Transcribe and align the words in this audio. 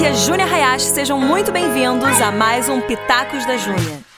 aqui 0.00 0.06
é 0.06 0.14
Júnia 0.14 0.46
Hayashi, 0.46 0.86
sejam 0.86 1.20
muito 1.20 1.52
bem-vindos 1.52 2.20
a 2.22 2.32
mais 2.32 2.70
um 2.70 2.80
Pitacos 2.80 3.44
da 3.44 3.58
Júnia. 3.58 4.09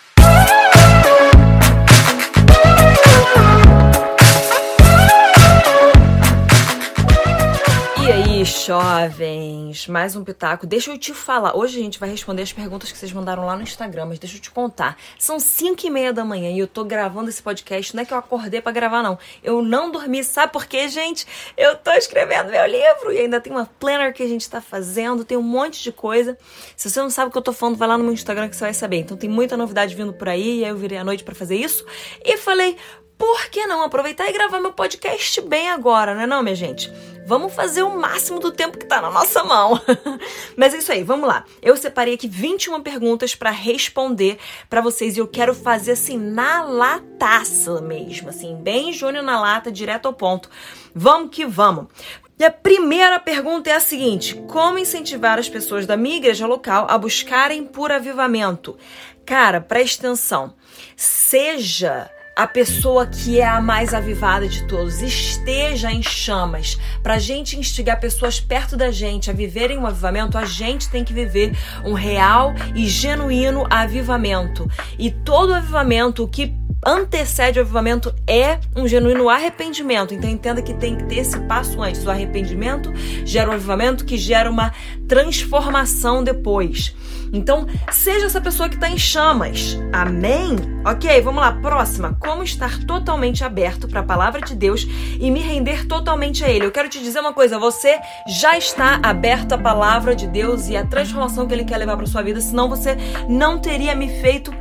Jovens, 8.72 9.86
mais 9.86 10.16
um 10.16 10.24
pitaco. 10.24 10.66
Deixa 10.66 10.90
eu 10.90 10.96
te 10.96 11.12
falar. 11.12 11.54
Hoje 11.54 11.78
a 11.78 11.82
gente 11.82 12.00
vai 12.00 12.08
responder 12.08 12.40
as 12.40 12.54
perguntas 12.54 12.90
que 12.90 12.96
vocês 12.96 13.12
mandaram 13.12 13.44
lá 13.44 13.54
no 13.54 13.62
Instagram, 13.62 14.06
mas 14.06 14.18
deixa 14.18 14.38
eu 14.38 14.40
te 14.40 14.50
contar. 14.50 14.96
São 15.18 15.38
5 15.38 15.86
e 15.86 15.90
meia 15.90 16.10
da 16.10 16.24
manhã 16.24 16.50
e 16.50 16.58
eu 16.58 16.66
tô 16.66 16.82
gravando 16.82 17.28
esse 17.28 17.42
podcast. 17.42 17.94
Não 17.94 18.02
é 18.02 18.06
que 18.06 18.14
eu 18.14 18.16
acordei 18.16 18.62
para 18.62 18.72
gravar, 18.72 19.02
não. 19.02 19.18
Eu 19.42 19.60
não 19.60 19.90
dormi, 19.90 20.24
sabe 20.24 20.54
por 20.54 20.64
quê, 20.64 20.88
gente? 20.88 21.26
Eu 21.54 21.76
tô 21.76 21.90
escrevendo 21.90 22.50
meu 22.50 22.64
livro 22.64 23.12
e 23.12 23.18
ainda 23.18 23.42
tem 23.42 23.52
uma 23.52 23.66
planner 23.78 24.14
que 24.14 24.22
a 24.22 24.26
gente 24.26 24.48
tá 24.48 24.62
fazendo, 24.62 25.22
tem 25.22 25.36
um 25.36 25.42
monte 25.42 25.82
de 25.82 25.92
coisa. 25.92 26.38
Se 26.74 26.88
você 26.88 26.98
não 26.98 27.10
sabe 27.10 27.28
o 27.28 27.30
que 27.30 27.36
eu 27.36 27.42
tô 27.42 27.52
falando, 27.52 27.76
vai 27.76 27.88
lá 27.88 27.98
no 27.98 28.04
meu 28.04 28.14
Instagram 28.14 28.48
que 28.48 28.56
você 28.56 28.64
vai 28.64 28.72
saber. 28.72 29.00
Então 29.00 29.18
tem 29.18 29.28
muita 29.28 29.54
novidade 29.54 29.94
vindo 29.94 30.14
por 30.14 30.30
aí, 30.30 30.60
e 30.60 30.64
aí 30.64 30.70
eu 30.70 30.78
virei 30.78 30.96
à 30.96 31.04
noite 31.04 31.22
para 31.22 31.34
fazer 31.34 31.56
isso. 31.56 31.84
E 32.24 32.38
falei, 32.38 32.78
por 33.18 33.50
que 33.50 33.66
não 33.66 33.82
aproveitar 33.82 34.30
e 34.30 34.32
gravar 34.32 34.60
meu 34.60 34.72
podcast 34.72 35.42
bem 35.42 35.68
agora, 35.68 36.14
né 36.14 36.26
não, 36.26 36.42
minha 36.42 36.56
gente? 36.56 36.90
Vamos 37.24 37.54
fazer 37.54 37.82
o 37.82 37.96
máximo 37.96 38.40
do 38.40 38.50
tempo 38.50 38.76
que 38.76 38.86
tá 38.86 39.00
na 39.00 39.10
nossa 39.10 39.44
mão. 39.44 39.80
Mas 40.56 40.74
é 40.74 40.78
isso 40.78 40.90
aí, 40.90 41.04
vamos 41.04 41.28
lá. 41.28 41.44
Eu 41.62 41.76
separei 41.76 42.14
aqui 42.14 42.26
21 42.26 42.82
perguntas 42.82 43.34
para 43.34 43.50
responder 43.50 44.38
para 44.68 44.80
vocês 44.80 45.16
e 45.16 45.20
eu 45.20 45.28
quero 45.28 45.54
fazer 45.54 45.92
assim 45.92 46.18
na 46.18 46.62
lataça 46.62 47.80
mesmo, 47.80 48.28
assim, 48.28 48.56
bem 48.56 48.92
Júnior 48.92 49.24
na 49.24 49.40
lata, 49.40 49.70
direto 49.70 50.06
ao 50.06 50.12
ponto. 50.12 50.50
Vamos 50.94 51.30
que 51.30 51.46
vamos. 51.46 51.86
E 52.38 52.44
a 52.44 52.50
primeira 52.50 53.20
pergunta 53.20 53.70
é 53.70 53.74
a 53.74 53.80
seguinte: 53.80 54.34
como 54.48 54.78
incentivar 54.78 55.38
as 55.38 55.48
pessoas 55.48 55.86
da 55.86 55.96
minha 55.96 56.16
igreja 56.16 56.46
local 56.46 56.86
a 56.90 56.98
buscarem 56.98 57.64
por 57.64 57.92
avivamento? 57.92 58.76
Cara, 59.24 59.60
presta 59.60 60.08
atenção. 60.08 60.54
Seja 60.96 62.10
a 62.34 62.46
pessoa 62.46 63.06
que 63.06 63.40
é 63.40 63.46
a 63.46 63.60
mais 63.60 63.92
avivada 63.92 64.48
de 64.48 64.66
todos 64.66 65.02
esteja 65.02 65.92
em 65.92 66.02
chamas. 66.02 66.78
Para 67.02 67.14
a 67.14 67.18
gente 67.18 67.58
instigar 67.58 68.00
pessoas 68.00 68.40
perto 68.40 68.76
da 68.76 68.90
gente 68.90 69.30
a 69.30 69.34
viverem 69.34 69.78
um 69.78 69.86
avivamento, 69.86 70.38
a 70.38 70.44
gente 70.44 70.88
tem 70.88 71.04
que 71.04 71.12
viver 71.12 71.56
um 71.84 71.92
real 71.92 72.54
e 72.74 72.86
genuíno 72.86 73.66
avivamento. 73.68 74.70
E 74.98 75.10
todo 75.10 75.54
avivamento, 75.54 76.24
o 76.24 76.28
que 76.28 76.54
antecede 76.84 77.58
o 77.58 77.62
avivamento 77.62 78.14
é 78.26 78.58
um 78.76 78.88
genuíno 78.88 79.28
arrependimento. 79.28 80.14
Então 80.14 80.28
entenda 80.28 80.60
que 80.60 80.74
tem 80.74 80.96
que 80.96 81.04
ter 81.04 81.18
esse 81.18 81.38
passo 81.40 81.80
antes. 81.80 82.04
O 82.04 82.10
arrependimento 82.10 82.92
gera 83.24 83.50
um 83.50 83.54
avivamento 83.54 84.04
que 84.04 84.16
gera 84.16 84.50
uma 84.50 84.72
transformação 85.06 86.24
depois. 86.24 86.94
Então, 87.32 87.66
seja 87.90 88.26
essa 88.26 88.42
pessoa 88.42 88.68
que 88.68 88.74
está 88.74 88.90
em 88.90 88.98
chamas. 88.98 89.78
Amém? 89.90 90.56
Ok, 90.84 91.18
vamos 91.22 91.40
lá. 91.40 91.52
Próxima. 91.52 92.14
Como 92.20 92.42
estar 92.42 92.84
totalmente 92.84 93.42
aberto 93.42 93.88
para 93.88 94.00
a 94.00 94.04
palavra 94.04 94.42
de 94.42 94.54
Deus 94.54 94.86
e 95.18 95.30
me 95.30 95.40
render 95.40 95.86
totalmente 95.86 96.44
a 96.44 96.50
Ele. 96.50 96.66
Eu 96.66 96.70
quero 96.70 96.90
te 96.90 97.00
dizer 97.00 97.20
uma 97.20 97.32
coisa. 97.32 97.58
Você 97.58 97.98
já 98.28 98.58
está 98.58 99.00
aberto 99.02 99.52
à 99.52 99.58
palavra 99.58 100.14
de 100.14 100.26
Deus 100.26 100.68
e 100.68 100.76
à 100.76 100.84
transformação 100.84 101.46
que 101.46 101.54
Ele 101.54 101.64
quer 101.64 101.78
levar 101.78 101.96
para 101.96 102.06
sua 102.06 102.22
vida. 102.22 102.38
Senão 102.38 102.68
você 102.68 102.98
não 103.30 103.58
teria 103.58 103.94
me 103.94 104.08
feito 104.20 104.52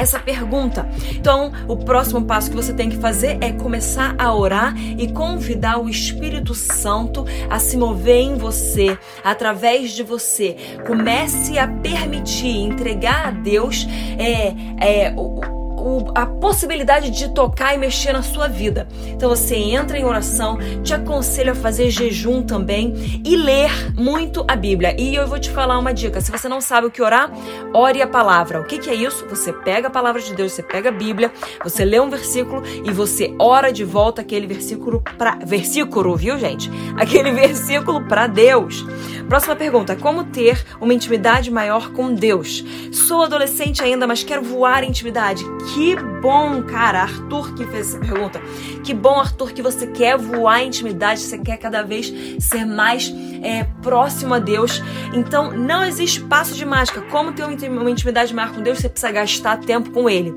essa 0.00 0.18
pergunta. 0.18 0.88
Então, 1.10 1.52
o 1.68 1.76
próximo 1.76 2.24
passo 2.24 2.50
que 2.50 2.56
você 2.56 2.72
tem 2.72 2.88
que 2.88 2.96
fazer 2.96 3.38
é 3.40 3.52
começar 3.52 4.14
a 4.18 4.34
orar 4.34 4.74
e 4.98 5.10
convidar 5.12 5.78
o 5.78 5.88
Espírito 5.88 6.54
Santo 6.54 7.24
a 7.48 7.58
se 7.58 7.76
mover 7.76 8.20
em 8.20 8.36
você, 8.36 8.98
através 9.22 9.92
de 9.92 10.02
você. 10.02 10.56
Comece 10.86 11.58
a 11.58 11.66
permitir, 11.68 12.56
entregar 12.58 13.28
a 13.28 13.30
Deus 13.30 13.86
é, 14.18 14.54
é, 14.78 15.14
o 15.16 15.63
o, 15.84 16.10
a 16.14 16.24
possibilidade 16.24 17.10
de 17.10 17.28
tocar 17.28 17.74
e 17.74 17.78
mexer 17.78 18.12
na 18.12 18.22
sua 18.22 18.48
vida. 18.48 18.88
Então 19.06 19.28
você 19.28 19.54
entra 19.54 19.98
em 19.98 20.04
oração, 20.04 20.58
te 20.82 20.94
aconselho 20.94 21.52
a 21.52 21.54
fazer 21.54 21.90
jejum 21.90 22.42
também 22.42 23.22
e 23.22 23.36
ler 23.36 23.92
muito 23.94 24.44
a 24.48 24.56
Bíblia. 24.56 24.96
E 24.98 25.14
eu 25.14 25.26
vou 25.26 25.38
te 25.38 25.50
falar 25.50 25.78
uma 25.78 25.92
dica: 25.92 26.22
se 26.22 26.32
você 26.32 26.48
não 26.48 26.60
sabe 26.60 26.86
o 26.86 26.90
que 26.90 27.02
orar, 27.02 27.30
ore 27.74 28.00
a 28.00 28.06
palavra. 28.06 28.60
O 28.60 28.64
que, 28.64 28.78
que 28.78 28.88
é 28.88 28.94
isso? 28.94 29.26
Você 29.28 29.52
pega 29.52 29.88
a 29.88 29.90
palavra 29.90 30.22
de 30.22 30.34
Deus, 30.34 30.52
você 30.52 30.62
pega 30.62 30.88
a 30.88 30.92
Bíblia, 30.92 31.30
você 31.62 31.84
lê 31.84 32.00
um 32.00 32.08
versículo 32.08 32.62
e 32.84 32.90
você 32.90 33.34
ora 33.38 33.70
de 33.70 33.84
volta 33.84 34.22
aquele 34.22 34.46
versículo 34.46 35.02
para 35.18 35.36
versículo, 35.44 36.16
viu, 36.16 36.38
gente? 36.38 36.70
Aquele 36.96 37.32
versículo 37.32 38.02
para 38.06 38.26
Deus. 38.26 38.84
Próxima 39.28 39.54
pergunta: 39.54 39.96
como 39.96 40.24
ter 40.24 40.64
uma 40.80 40.94
intimidade 40.94 41.50
maior 41.50 41.90
com 41.92 42.14
Deus? 42.14 42.64
Sou 42.92 43.24
adolescente 43.24 43.82
ainda, 43.82 44.06
mas 44.06 44.24
quero 44.24 44.42
voar 44.42 44.82
em 44.82 44.88
intimidade. 44.88 45.44
Que 45.74 45.96
bom, 45.96 46.62
cara, 46.62 47.02
Arthur 47.02 47.52
que 47.52 47.66
fez 47.66 47.88
essa 47.88 47.98
pergunta. 47.98 48.40
Que 48.84 48.94
bom, 48.94 49.18
Arthur, 49.18 49.52
que 49.52 49.60
você 49.60 49.88
quer 49.88 50.16
voar 50.16 50.62
em 50.62 50.68
intimidade, 50.68 51.18
você 51.18 51.36
quer 51.36 51.56
cada 51.56 51.82
vez 51.82 52.14
ser 52.38 52.64
mais 52.64 53.12
é, 53.42 53.64
próximo 53.82 54.34
a 54.34 54.38
Deus. 54.38 54.80
Então, 55.12 55.50
não 55.50 55.82
existe 55.82 56.20
passo 56.20 56.54
de 56.54 56.64
mágica. 56.64 57.02
Como 57.02 57.32
ter 57.32 57.42
uma 57.42 57.90
intimidade 57.90 58.32
maior 58.32 58.54
com 58.54 58.62
Deus, 58.62 58.78
você 58.78 58.88
precisa 58.88 59.10
gastar 59.10 59.56
tempo 59.58 59.90
com 59.90 60.08
Ele 60.08 60.32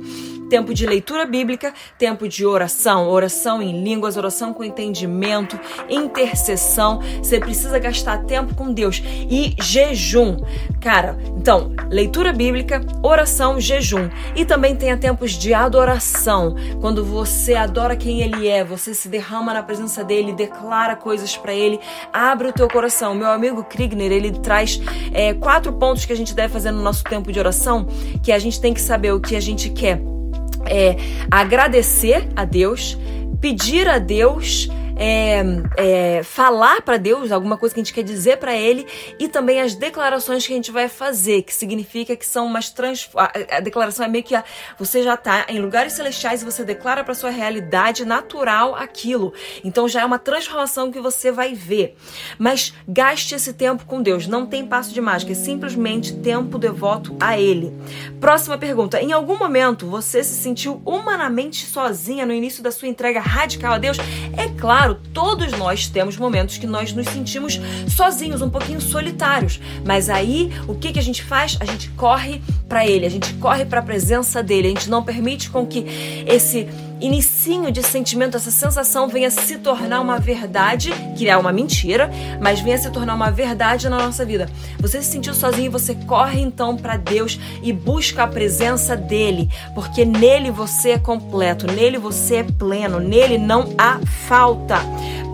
tempo 0.50 0.74
de 0.74 0.86
leitura 0.86 1.26
bíblica, 1.26 1.74
tempo 1.98 2.28
de 2.28 2.46
oração, 2.46 3.08
oração 3.10 3.62
em 3.62 3.84
línguas, 3.84 4.18
oração 4.18 4.54
com 4.54 4.64
entendimento, 4.64 5.60
intercessão. 5.90 7.02
Você 7.22 7.40
precisa 7.40 7.80
gastar 7.80 8.24
tempo 8.26 8.56
com 8.56 8.74
Deus 8.74 9.02
e 9.06 9.56
jejum. 9.62 10.38
Cara, 10.80 11.18
então, 11.36 11.72
leitura 11.90 12.32
bíblica, 12.32 12.82
oração, 13.04 13.60
jejum. 13.60 14.10
E 14.36 14.46
também 14.46 14.76
tenha 14.76 14.98
tempos 14.98 15.32
de 15.32 15.54
adoração, 15.54 16.56
quando 16.80 17.04
você 17.04 17.56
adora 17.56 17.96
quem 17.96 18.22
ele 18.22 18.48
é, 18.48 18.64
você 18.64 18.94
se 18.94 19.10
derrama 19.10 19.54
na 19.54 19.64
presença 19.64 20.04
dele, 20.04 20.34
declara 20.34 20.96
coisas 20.96 21.36
para 21.36 21.54
ele, 21.54 21.80
abre 22.12 22.48
o 22.48 22.54
teu 22.54 22.68
coração. 22.68 23.14
Meu 23.14 23.30
amigo 23.30 23.64
Krigner, 23.64 24.12
ele 24.12 24.32
traz 24.32 24.80
é, 25.14 25.34
quatro 25.34 25.74
pontos 25.74 26.06
que 26.06 26.14
a 26.14 26.18
gente 26.18 26.34
deve 26.34 26.54
fazer 26.54 26.72
no 26.72 26.82
nosso 26.82 27.04
tempo 27.04 27.32
de 27.32 27.40
oração, 27.40 27.86
que 28.24 28.32
a 28.32 28.40
gente 28.40 28.60
tem 28.62 28.74
que 28.74 28.82
saber 28.82 29.12
o 29.12 29.20
que 29.20 29.36
a 29.36 29.42
gente 29.42 29.70
quer 29.70 30.17
é, 30.66 30.98
agradecer 31.30 32.28
a 32.36 32.46
Deus, 32.46 32.98
pedir 33.40 33.88
a 33.88 34.00
Deus 34.00 34.70
é, 34.98 35.44
é, 35.78 36.24
falar 36.24 36.82
para 36.82 36.98
Deus 36.98 37.32
alguma 37.32 37.58
coisa 37.58 37.74
que 37.74 37.80
a 37.80 37.84
gente 37.84 37.94
quer 37.94 38.04
dizer 38.04 38.38
para 38.38 38.56
Ele 38.56 38.88
e 39.20 39.28
também 39.28 39.62
as 39.62 39.76
declarações 39.76 40.46
que 40.46 40.54
a 40.54 40.56
gente 40.56 40.72
vai 40.72 40.88
fazer, 40.90 41.44
que 41.44 41.54
significa 41.54 42.16
que 42.16 42.26
são 42.26 42.46
umas 42.46 42.70
trans... 42.70 43.10
a, 43.16 43.58
a 43.58 43.60
declaração 43.60 44.06
é 44.06 44.10
meio 44.10 44.24
que 44.24 44.36
a, 44.36 44.44
você 44.78 45.04
já 45.04 45.14
está 45.14 45.46
em 45.50 45.60
lugares 45.60 45.94
celestiais 45.94 46.42
e 46.42 46.46
você 46.46 46.64
declara 46.64 47.04
para 47.04 47.14
sua 47.14 47.30
realidade 47.30 48.06
natural 48.06 48.76
aquilo. 48.76 49.34
Então 49.64 49.88
já 49.88 50.02
é 50.02 50.06
uma 50.06 50.20
transformação 50.20 50.92
que 50.92 51.00
você 51.00 51.32
vai 51.32 51.54
ver. 51.54 51.96
Mas 52.40 52.74
gaste 52.88 53.36
esse 53.36 53.54
tempo 53.54 53.86
com 53.86 54.02
Deus. 54.02 54.28
Não 54.28 54.46
tem 54.46 54.66
passo 54.66 54.94
de 54.94 55.02
mágica, 55.02 55.32
é 55.32 55.36
simplesmente 55.36 56.14
tempo 56.18 56.58
devoto 56.58 57.16
a 57.20 57.38
Ele. 57.40 57.72
Próxima 58.20 58.58
pergunta: 58.58 59.00
em 59.00 59.12
algum 59.12 59.38
momento 59.38 59.88
você 59.88 60.24
se 60.24 60.36
sentiu 60.36 60.82
humanamente 60.86 61.66
sozinha 61.66 62.26
no 62.26 62.34
início 62.34 62.64
da 62.64 62.72
sua 62.72 62.88
entrega 62.88 63.20
radical 63.20 63.74
a 63.74 63.78
Deus? 63.78 63.98
É 64.38 64.48
claro 64.60 64.87
Claro, 64.88 65.02
todos 65.14 65.52
nós 65.58 65.88
temos 65.88 66.16
momentos 66.16 66.58
que 66.58 66.66
nós 66.66 66.94
nos 66.94 67.08
sentimos 67.08 67.60
sozinhos, 67.90 68.42
um 68.42 68.50
pouquinho 68.50 68.80
solitários. 68.80 69.60
Mas 69.86 70.10
aí, 70.10 70.50
o 70.66 70.76
que, 70.76 70.94
que 70.94 71.00
a 71.00 71.04
gente 71.04 71.22
faz? 71.22 71.58
A 71.60 71.66
gente 71.66 71.90
corre 71.90 72.42
para 72.70 72.88
Ele, 72.88 73.06
a 73.06 73.10
gente 73.10 73.34
corre 73.34 73.66
para 73.66 73.82
a 73.82 73.84
presença 73.84 74.42
dele. 74.42 74.68
A 74.68 74.70
gente 74.70 74.90
não 74.90 75.04
permite 75.04 75.50
com 75.50 75.66
que 75.68 75.86
esse 76.26 76.70
inicinho 77.00 77.72
de 77.72 77.84
sentimento, 77.84 78.38
essa 78.38 78.52
sensação 78.52 79.08
venha 79.08 79.30
se 79.30 79.58
tornar 79.58 80.02
uma 80.02 80.20
verdade, 80.20 80.92
que 81.16 81.30
é 81.30 81.38
uma 81.38 81.52
mentira, 81.52 82.10
mas 82.42 82.60
venha 82.60 82.78
se 82.78 82.90
tornar 82.90 83.16
uma 83.16 83.32
verdade 83.32 83.90
na 83.90 83.98
nossa 83.98 84.26
vida. 84.26 84.50
Você 84.80 85.02
se 85.02 85.12
sentiu 85.12 85.34
sozinho, 85.34 85.72
você 85.72 85.96
corre 85.96 86.42
então 86.42 86.76
para 86.76 86.98
Deus 86.98 87.40
e 87.62 87.72
busca 87.72 88.24
a 88.24 88.28
presença 88.28 88.96
dele, 88.96 89.50
porque 89.74 90.06
nele 90.06 90.52
você 90.52 90.92
é 90.92 91.00
completo, 91.00 91.68
nele 91.68 91.98
você 91.98 92.38
é 92.38 92.44
pleno, 92.44 93.00
nele 93.00 93.38
não 93.38 93.74
há 93.78 94.00
falta. 94.28 94.78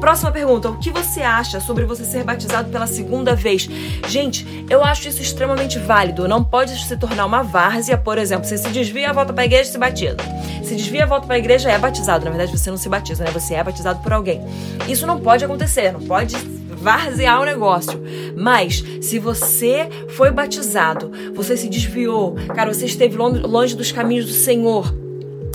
Próxima 0.03 0.33
pergunta: 0.33 0.69
o 0.69 0.77
que 0.77 0.91
você 0.91 1.21
acha 1.21 1.61
sobre 1.61 1.85
você 1.85 2.03
ser 2.03 2.25
batizado 2.25 2.69
pela 2.69 2.85
segunda 2.85 3.33
vez? 3.37 3.69
Gente, 4.05 4.65
eu 4.69 4.83
acho 4.83 5.07
isso 5.07 5.21
extremamente 5.21 5.79
válido. 5.79 6.27
Não 6.27 6.43
pode 6.43 6.77
se 6.77 6.97
tornar 6.97 7.25
uma 7.25 7.41
várzea, 7.41 7.97
por 7.97 8.17
exemplo, 8.17 8.43
você 8.43 8.57
se 8.57 8.67
desvia, 8.67 9.13
volta 9.13 9.31
para 9.31 9.43
a 9.43 9.45
igreja 9.45 9.69
e 9.69 9.71
se 9.71 9.77
batiza. 9.77 10.17
Se 10.61 10.75
desvia, 10.75 11.07
volta 11.07 11.25
para 11.25 11.37
a 11.37 11.39
igreja, 11.39 11.71
é 11.71 11.79
batizado. 11.79 12.25
Na 12.25 12.31
verdade, 12.31 12.51
você 12.51 12.69
não 12.69 12.75
se 12.75 12.89
batiza, 12.89 13.23
né? 13.23 13.31
Você 13.31 13.53
é 13.53 13.63
batizado 13.63 14.03
por 14.03 14.11
alguém. 14.11 14.41
Isso 14.89 15.07
não 15.07 15.21
pode 15.21 15.45
acontecer, 15.45 15.93
não 15.93 16.01
pode 16.01 16.35
varzear 16.35 17.39
o 17.39 17.45
negócio. 17.45 17.97
Mas 18.35 18.83
se 19.01 19.19
você 19.19 19.87
foi 20.09 20.31
batizado, 20.31 21.13
você 21.33 21.55
se 21.55 21.69
desviou, 21.69 22.35
cara, 22.53 22.73
você 22.73 22.87
esteve 22.87 23.15
longe 23.15 23.73
dos 23.73 23.93
caminhos 23.93 24.25
do 24.25 24.33
Senhor, 24.33 24.93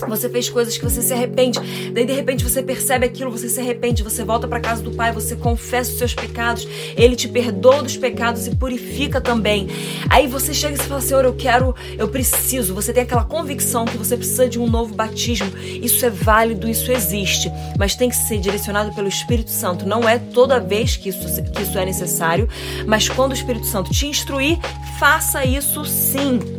você 0.06 0.28
fez 0.28 0.48
coisas 0.48 0.76
que 0.76 0.84
você 0.84 1.02
se 1.02 1.12
arrepende. 1.12 1.58
Daí 1.92 2.04
de 2.04 2.12
repente 2.12 2.44
você 2.44 2.62
percebe 2.62 3.06
aquilo, 3.06 3.30
você 3.30 3.48
se 3.48 3.60
arrepende, 3.60 4.02
você 4.02 4.24
volta 4.24 4.46
para 4.46 4.60
casa 4.60 4.82
do 4.82 4.92
Pai, 4.92 5.12
você 5.12 5.36
confessa 5.36 5.90
os 5.90 5.98
seus 5.98 6.14
pecados, 6.14 6.68
ele 6.96 7.16
te 7.16 7.28
perdoa 7.28 7.82
dos 7.82 7.96
pecados 7.96 8.46
e 8.46 8.54
purifica 8.54 9.20
também. 9.20 9.68
Aí 10.08 10.26
você 10.26 10.52
chega 10.54 10.74
e 10.74 10.78
fala: 10.78 11.00
"Senhor, 11.00 11.24
eu 11.24 11.34
quero, 11.34 11.74
eu 11.96 12.08
preciso". 12.08 12.74
Você 12.74 12.92
tem 12.92 13.02
aquela 13.02 13.24
convicção 13.24 13.84
que 13.84 13.96
você 13.96 14.16
precisa 14.16 14.48
de 14.48 14.58
um 14.58 14.68
novo 14.68 14.94
batismo. 14.94 15.50
Isso 15.58 16.04
é 16.04 16.10
válido, 16.10 16.68
isso 16.68 16.90
existe, 16.92 17.50
mas 17.78 17.94
tem 17.94 18.08
que 18.08 18.16
ser 18.16 18.38
direcionado 18.38 18.94
pelo 18.94 19.08
Espírito 19.08 19.50
Santo. 19.50 19.86
Não 19.86 20.08
é 20.08 20.18
toda 20.18 20.60
vez 20.60 20.96
que 20.96 21.08
isso 21.08 21.42
que 21.42 21.62
isso 21.62 21.78
é 21.78 21.84
necessário, 21.84 22.48
mas 22.86 23.08
quando 23.08 23.32
o 23.32 23.34
Espírito 23.34 23.66
Santo 23.66 23.90
te 23.90 24.06
instruir, 24.06 24.58
faça 24.98 25.44
isso 25.44 25.84
sim. 25.84 26.57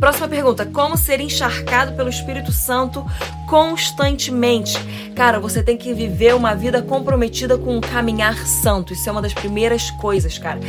Próxima 0.00 0.28
pergunta: 0.28 0.64
Como 0.64 0.96
ser 0.96 1.20
encharcado 1.20 1.94
pelo 1.94 2.08
Espírito 2.08 2.50
Santo 2.50 3.04
constantemente? 3.50 4.78
Cara, 5.16 5.40
você 5.40 5.62
tem 5.62 5.76
que 5.76 5.92
viver 5.92 6.34
uma 6.34 6.54
vida 6.54 6.80
comprometida 6.80 7.58
com 7.58 7.76
um 7.76 7.80
caminhar 7.80 8.46
santo. 8.46 8.92
Isso 8.92 9.08
é 9.08 9.12
uma 9.12 9.20
das 9.20 9.34
primeiras 9.34 9.90
coisas, 9.90 10.38
cara. 10.38 10.60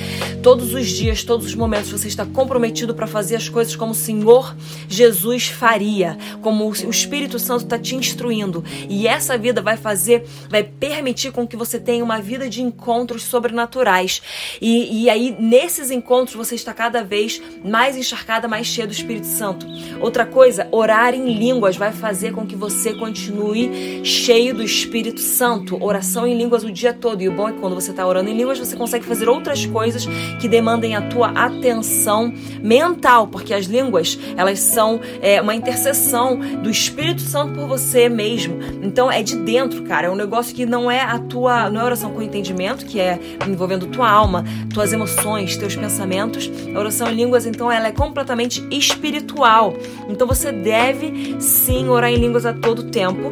Todos 0.42 0.74
os 0.74 0.88
dias, 0.88 1.24
todos 1.24 1.46
os 1.46 1.56
momentos, 1.56 1.92
você 1.92 2.08
está 2.08 2.26
comprometido 2.26 2.96
para 2.96 3.06
fazer 3.06 3.36
as 3.36 3.48
coisas 3.48 3.76
como 3.76 3.92
o 3.92 3.96
Senhor 3.96 4.56
Jesus 4.90 5.48
faria, 5.48 6.18
como 6.42 6.68
o 6.68 6.74
Espírito 6.90 7.38
Santo 7.38 7.66
está 7.66 7.78
te 7.78 7.96
instruindo. 7.96 8.64
E 8.90 9.08
essa 9.08 9.38
vida 9.38 9.62
vai 9.62 9.78
fazer, 9.78 10.26
vai 10.50 10.64
permitir 10.64 11.32
com 11.32 11.48
que 11.48 11.56
você 11.56 11.80
tenha 11.80 12.04
uma 12.04 12.20
vida 12.20 12.50
de 12.50 12.62
encontros 12.62 13.24
sobrenaturais. 13.24 14.22
E, 14.60 15.04
e 15.04 15.10
aí, 15.10 15.36
nesses 15.40 15.92
encontros, 15.92 16.36
você 16.36 16.56
está 16.56 16.74
cada 16.74 17.04
vez 17.04 17.40
mais 17.64 17.96
encharcada, 17.96 18.48
mais 18.48 18.66
cheia 18.66 18.88
do 18.88 18.92
Espírito 18.92 19.12
Espírito 19.12 19.28
Santo. 19.28 19.66
Outra 20.00 20.26
coisa, 20.26 20.68
orar 20.72 21.14
em 21.14 21.34
línguas 21.34 21.78
vai 21.78 21.92
fazer 21.92 22.34
com 22.34 22.46
que 22.46 22.56
você 22.56 22.71
continue 22.98 24.02
cheio 24.04 24.54
do 24.54 24.64
Espírito 24.64 25.20
Santo. 25.22 25.82
Oração 25.84 26.26
em 26.26 26.38
línguas 26.38 26.64
o 26.64 26.72
dia 26.72 26.94
todo. 26.94 27.22
E 27.22 27.30
o 27.30 27.32
bom 27.32 27.50
é 27.50 27.54
que 27.54 27.60
quando 27.60 27.76
você 27.76 27.92
está 27.92 28.06
orando 28.06 28.30
em 28.30 28.38
línguas, 28.38 28.60
você 28.60 28.76
consegue 28.76 29.06
fazer 29.06 29.30
outras 29.30 29.66
coisas 29.66 30.06
que 30.40 30.48
demandem 30.48 30.96
a 30.96 31.02
tua 31.02 31.30
atenção 31.30 32.34
mental, 32.62 33.28
porque 33.28 33.54
as 33.54 33.66
línguas 33.66 34.18
elas 34.36 34.60
são 34.60 35.00
é, 35.22 35.42
uma 35.42 35.56
intercessão 35.56 36.40
do 36.62 36.70
Espírito 36.70 37.22
Santo 37.22 37.54
por 37.54 37.68
você 37.68 38.10
mesmo. 38.10 38.60
Então 38.82 39.12
é 39.12 39.22
de 39.22 39.36
dentro, 39.38 39.84
cara. 39.84 40.08
É 40.08 40.10
um 40.10 40.16
negócio 40.16 40.56
que 40.56 40.66
não 40.66 40.90
é 40.90 41.02
a 41.02 41.20
tua, 41.20 41.70
não 41.70 41.82
é 41.82 41.84
oração 41.84 42.12
com 42.12 42.22
entendimento, 42.22 42.86
que 42.86 43.00
é 43.00 43.20
envolvendo 43.48 43.88
tua 43.88 44.10
alma, 44.10 44.44
tuas 44.74 44.94
emoções, 44.94 45.58
teus 45.58 45.76
pensamentos. 45.76 46.50
A 46.74 46.80
oração 46.80 47.08
em 47.10 47.16
línguas, 47.16 47.46
então, 47.46 47.72
ela 47.72 47.88
é 47.88 47.92
completamente 47.92 48.60
espiritual 48.72 49.02
espiritual. 49.02 49.74
Então 50.08 50.28
você 50.28 50.52
deve 50.52 51.38
sim 51.40 51.88
orar 51.88 52.12
em 52.12 52.16
línguas 52.16 52.46
a 52.46 52.54
todo 52.62 52.84
tempo 52.84 53.32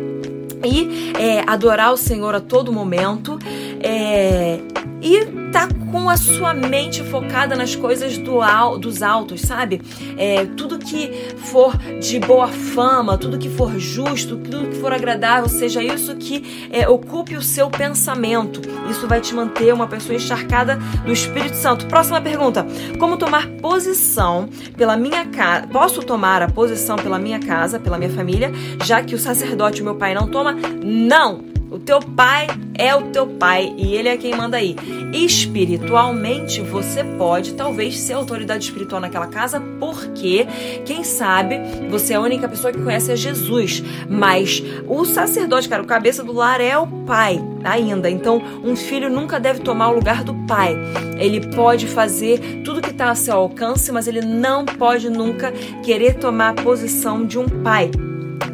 e 0.63 1.13
é, 1.17 1.43
adorar 1.47 1.93
o 1.93 1.97
Senhor 1.97 2.35
a 2.35 2.39
todo 2.39 2.71
momento. 2.71 3.39
É, 3.81 4.59
e 5.01 5.25
tá 5.51 5.67
com 5.91 6.09
a 6.09 6.17
sua 6.17 6.53
mente 6.53 7.03
focada 7.03 7.55
nas 7.55 7.75
coisas 7.75 8.17
do 8.17 8.41
al, 8.41 8.77
dos 8.77 9.01
altos, 9.01 9.41
sabe? 9.41 9.81
É, 10.17 10.45
tudo 10.45 10.77
que 10.77 11.11
for 11.37 11.75
de 11.99 12.19
boa 12.19 12.47
fama, 12.47 13.17
tudo 13.17 13.37
que 13.37 13.49
for 13.49 13.79
justo, 13.79 14.37
tudo 14.37 14.69
que 14.69 14.75
for 14.75 14.93
agradável, 14.93 15.49
seja 15.49 15.81
isso 15.81 16.15
que 16.15 16.69
é, 16.71 16.87
ocupe 16.87 17.35
o 17.35 17.41
seu 17.41 17.69
pensamento. 17.69 18.61
Isso 18.89 19.07
vai 19.07 19.21
te 19.21 19.33
manter 19.33 19.73
uma 19.73 19.87
pessoa 19.87 20.15
encharcada 20.15 20.77
do 21.05 21.11
Espírito 21.11 21.55
Santo. 21.55 21.87
Próxima 21.87 22.21
pergunta: 22.21 22.65
Como 22.99 23.17
tomar 23.17 23.47
posição 23.61 24.47
pela 24.77 24.95
minha 24.95 25.25
casa? 25.25 25.67
Posso 25.67 26.01
tomar 26.01 26.41
a 26.41 26.47
posição 26.47 26.95
pela 26.95 27.17
minha 27.17 27.39
casa, 27.39 27.79
pela 27.79 27.97
minha 27.97 28.11
família, 28.11 28.51
já 28.83 29.01
que 29.01 29.15
o 29.15 29.19
sacerdote, 29.19 29.81
meu 29.81 29.95
pai, 29.95 30.13
não 30.13 30.27
toma? 30.27 30.53
Não! 30.83 31.48
Teu 31.85 31.99
pai 31.99 32.47
é 32.75 32.95
o 32.95 33.03
teu 33.11 33.27
pai 33.27 33.73
e 33.77 33.95
ele 33.95 34.07
é 34.07 34.17
quem 34.17 34.35
manda 34.35 34.57
aí. 34.57 34.75
Espiritualmente, 35.13 36.61
você 36.61 37.03
pode 37.03 37.53
talvez 37.53 37.99
ser 37.99 38.13
autoridade 38.13 38.63
espiritual 38.63 39.01
naquela 39.01 39.27
casa, 39.27 39.59
porque, 39.79 40.47
quem 40.85 41.03
sabe, 41.03 41.59
você 41.89 42.13
é 42.13 42.15
a 42.15 42.21
única 42.21 42.47
pessoa 42.47 42.71
que 42.71 42.81
conhece 42.81 43.11
a 43.11 43.15
Jesus. 43.15 43.83
Mas 44.09 44.63
o 44.87 45.03
sacerdote, 45.03 45.67
cara, 45.67 45.83
o 45.83 45.87
cabeça 45.87 46.23
do 46.23 46.31
lar 46.31 46.61
é 46.61 46.77
o 46.77 46.87
pai 46.87 47.39
ainda. 47.63 48.09
Então, 48.09 48.41
um 48.63 48.75
filho 48.75 49.09
nunca 49.09 49.39
deve 49.39 49.59
tomar 49.59 49.89
o 49.89 49.95
lugar 49.95 50.23
do 50.23 50.33
pai. 50.47 50.77
Ele 51.17 51.47
pode 51.53 51.85
fazer 51.87 52.61
tudo 52.63 52.81
que 52.81 52.91
está 52.91 53.09
a 53.09 53.15
seu 53.15 53.35
alcance, 53.35 53.91
mas 53.91 54.07
ele 54.07 54.21
não 54.21 54.65
pode 54.65 55.09
nunca 55.09 55.51
querer 55.83 56.15
tomar 56.15 56.49
a 56.49 56.61
posição 56.61 57.25
de 57.25 57.37
um 57.37 57.47
pai. 57.47 57.91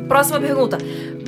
Próxima 0.07 0.39
pergunta. 0.39 0.77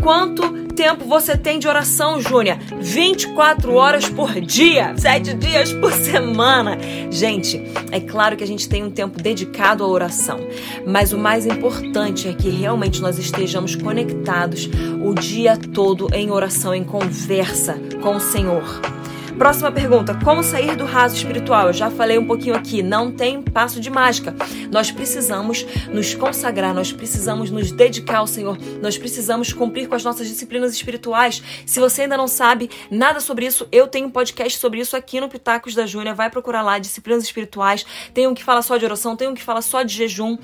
Quanto 0.02 0.67
tempo 0.78 1.06
você 1.06 1.36
tem 1.36 1.58
de 1.58 1.68
oração, 1.68 2.22
Júnia? 2.22 2.60
24 2.80 3.74
horas 3.74 4.08
por 4.08 4.40
dia, 4.40 4.94
7 4.96 5.34
dias 5.34 5.74
por 5.74 5.92
semana. 5.92 6.78
Gente, 7.10 7.60
é 7.92 8.00
claro 8.00 8.38
que 8.38 8.44
a 8.44 8.48
gente 8.48 8.70
tem 8.70 8.84
um 8.84 8.92
tempo 8.92 9.20
dedicado 9.20 9.84
à 9.84 9.88
oração, 9.88 10.40
mas 10.86 11.12
o 11.12 11.18
mais 11.18 11.48
importante 11.48 12.28
é 12.28 12.34
que 12.34 12.50
realmente 12.50 13.02
nós 13.02 13.18
estejamos 13.18 13.76
conectados 13.76 14.70
o 15.04 15.16
dia 15.16 15.58
todo 15.58 16.10
em 16.14 16.30
oração, 16.30 16.76
em 16.76 16.84
conversa 16.84 17.76
com 18.04 18.16
o 18.16 18.20
Senhor. 18.20 18.97
Próxima 19.38 19.72
pergunta: 19.72 20.18
como 20.24 20.42
sair 20.42 20.76
do 20.76 20.84
raso 20.84 21.16
espiritual? 21.16 21.68
Eu 21.68 21.74
já 21.74 21.92
falei 21.92 22.18
um 22.18 22.26
pouquinho 22.26 22.56
aqui, 22.56 22.82
não 22.82 23.12
tem 23.12 23.42
passo 23.42 23.80
de 23.80 23.90
mágica. 23.90 24.36
Nós 24.72 24.90
precisamos 24.92 25.66
nos 25.90 26.16
consagrar, 26.16 26.74
nós 26.74 26.92
precisamos 26.92 27.52
nos 27.52 27.72
dedicar 27.72 28.18
ao 28.18 28.28
Senhor, 28.28 28.58
nós 28.82 28.98
precisamos 28.98 29.54
cumprir 29.54 29.88
com 29.88 29.94
as 29.94 30.04
nossas 30.04 30.28
disciplinas 30.28 30.74
espirituais. 30.74 31.44
Se 31.68 31.80
você 31.80 32.02
ainda 32.04 32.18
não 32.18 32.28
sabe 32.28 32.70
nada 32.90 33.20
sobre 33.20 33.46
isso, 33.46 33.68
eu 33.72 33.88
tenho 33.88 34.08
um 34.08 34.12
podcast 34.12 34.58
sobre 34.58 34.80
isso 34.80 34.98
aqui 34.98 35.22
no 35.22 35.30
Pitacos 35.30 35.76
da 35.76 35.86
Júnia. 35.86 36.16
Vai 36.16 36.32
procurar 36.32 36.64
lá 36.64 36.80
disciplinas 36.80 37.24
espirituais. 37.24 37.86
Tem 38.14 38.28
um 38.28 38.34
que 38.34 38.44
fala 38.44 38.64
só 38.64 38.76
de 38.76 38.86
oração, 38.86 39.16
tem 39.16 39.28
um 39.28 39.36
que 39.36 39.44
fala 39.44 39.62
só 39.62 39.84
de 39.84 39.94
jejum 39.94 40.38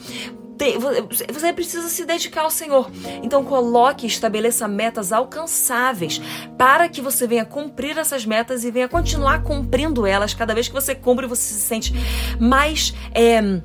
você 1.32 1.52
precisa 1.52 1.90
se 1.90 2.06
dedicar 2.06 2.42
ao 2.42 2.52
Senhor. 2.52 2.90
Então 3.22 3.44
coloque 3.44 4.06
e 4.06 4.10
estabeleça 4.10 4.68
metas 4.68 5.12
alcançáveis 5.12 6.22
para 6.58 6.88
que 6.88 7.02
você 7.02 7.28
venha 7.28 7.46
cumprir 7.46 7.98
essas 7.98 8.26
metas 8.26 8.64
e 8.64 8.72
venha 8.72 8.88
continuar 8.88 9.44
cumprindo 9.44 10.06
elas. 10.06 10.34
Cada 10.34 10.54
vez 10.54 10.68
que 10.68 10.74
você 10.74 10.96
cumpre, 10.96 11.28
você 11.28 11.54
se 11.54 11.60
sente 11.60 11.94
mais. 12.40 12.94
É, 13.14 13.62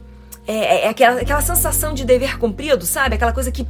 é, 0.46 0.86
é 0.86 0.88
aquela, 0.88 1.20
aquela 1.20 1.42
sensação 1.42 1.92
de 1.92 2.04
dever 2.04 2.38
cumprido, 2.38 2.86
sabe? 2.86 3.16
Aquela 3.16 3.32
coisa 3.32 3.52
que 3.52 3.66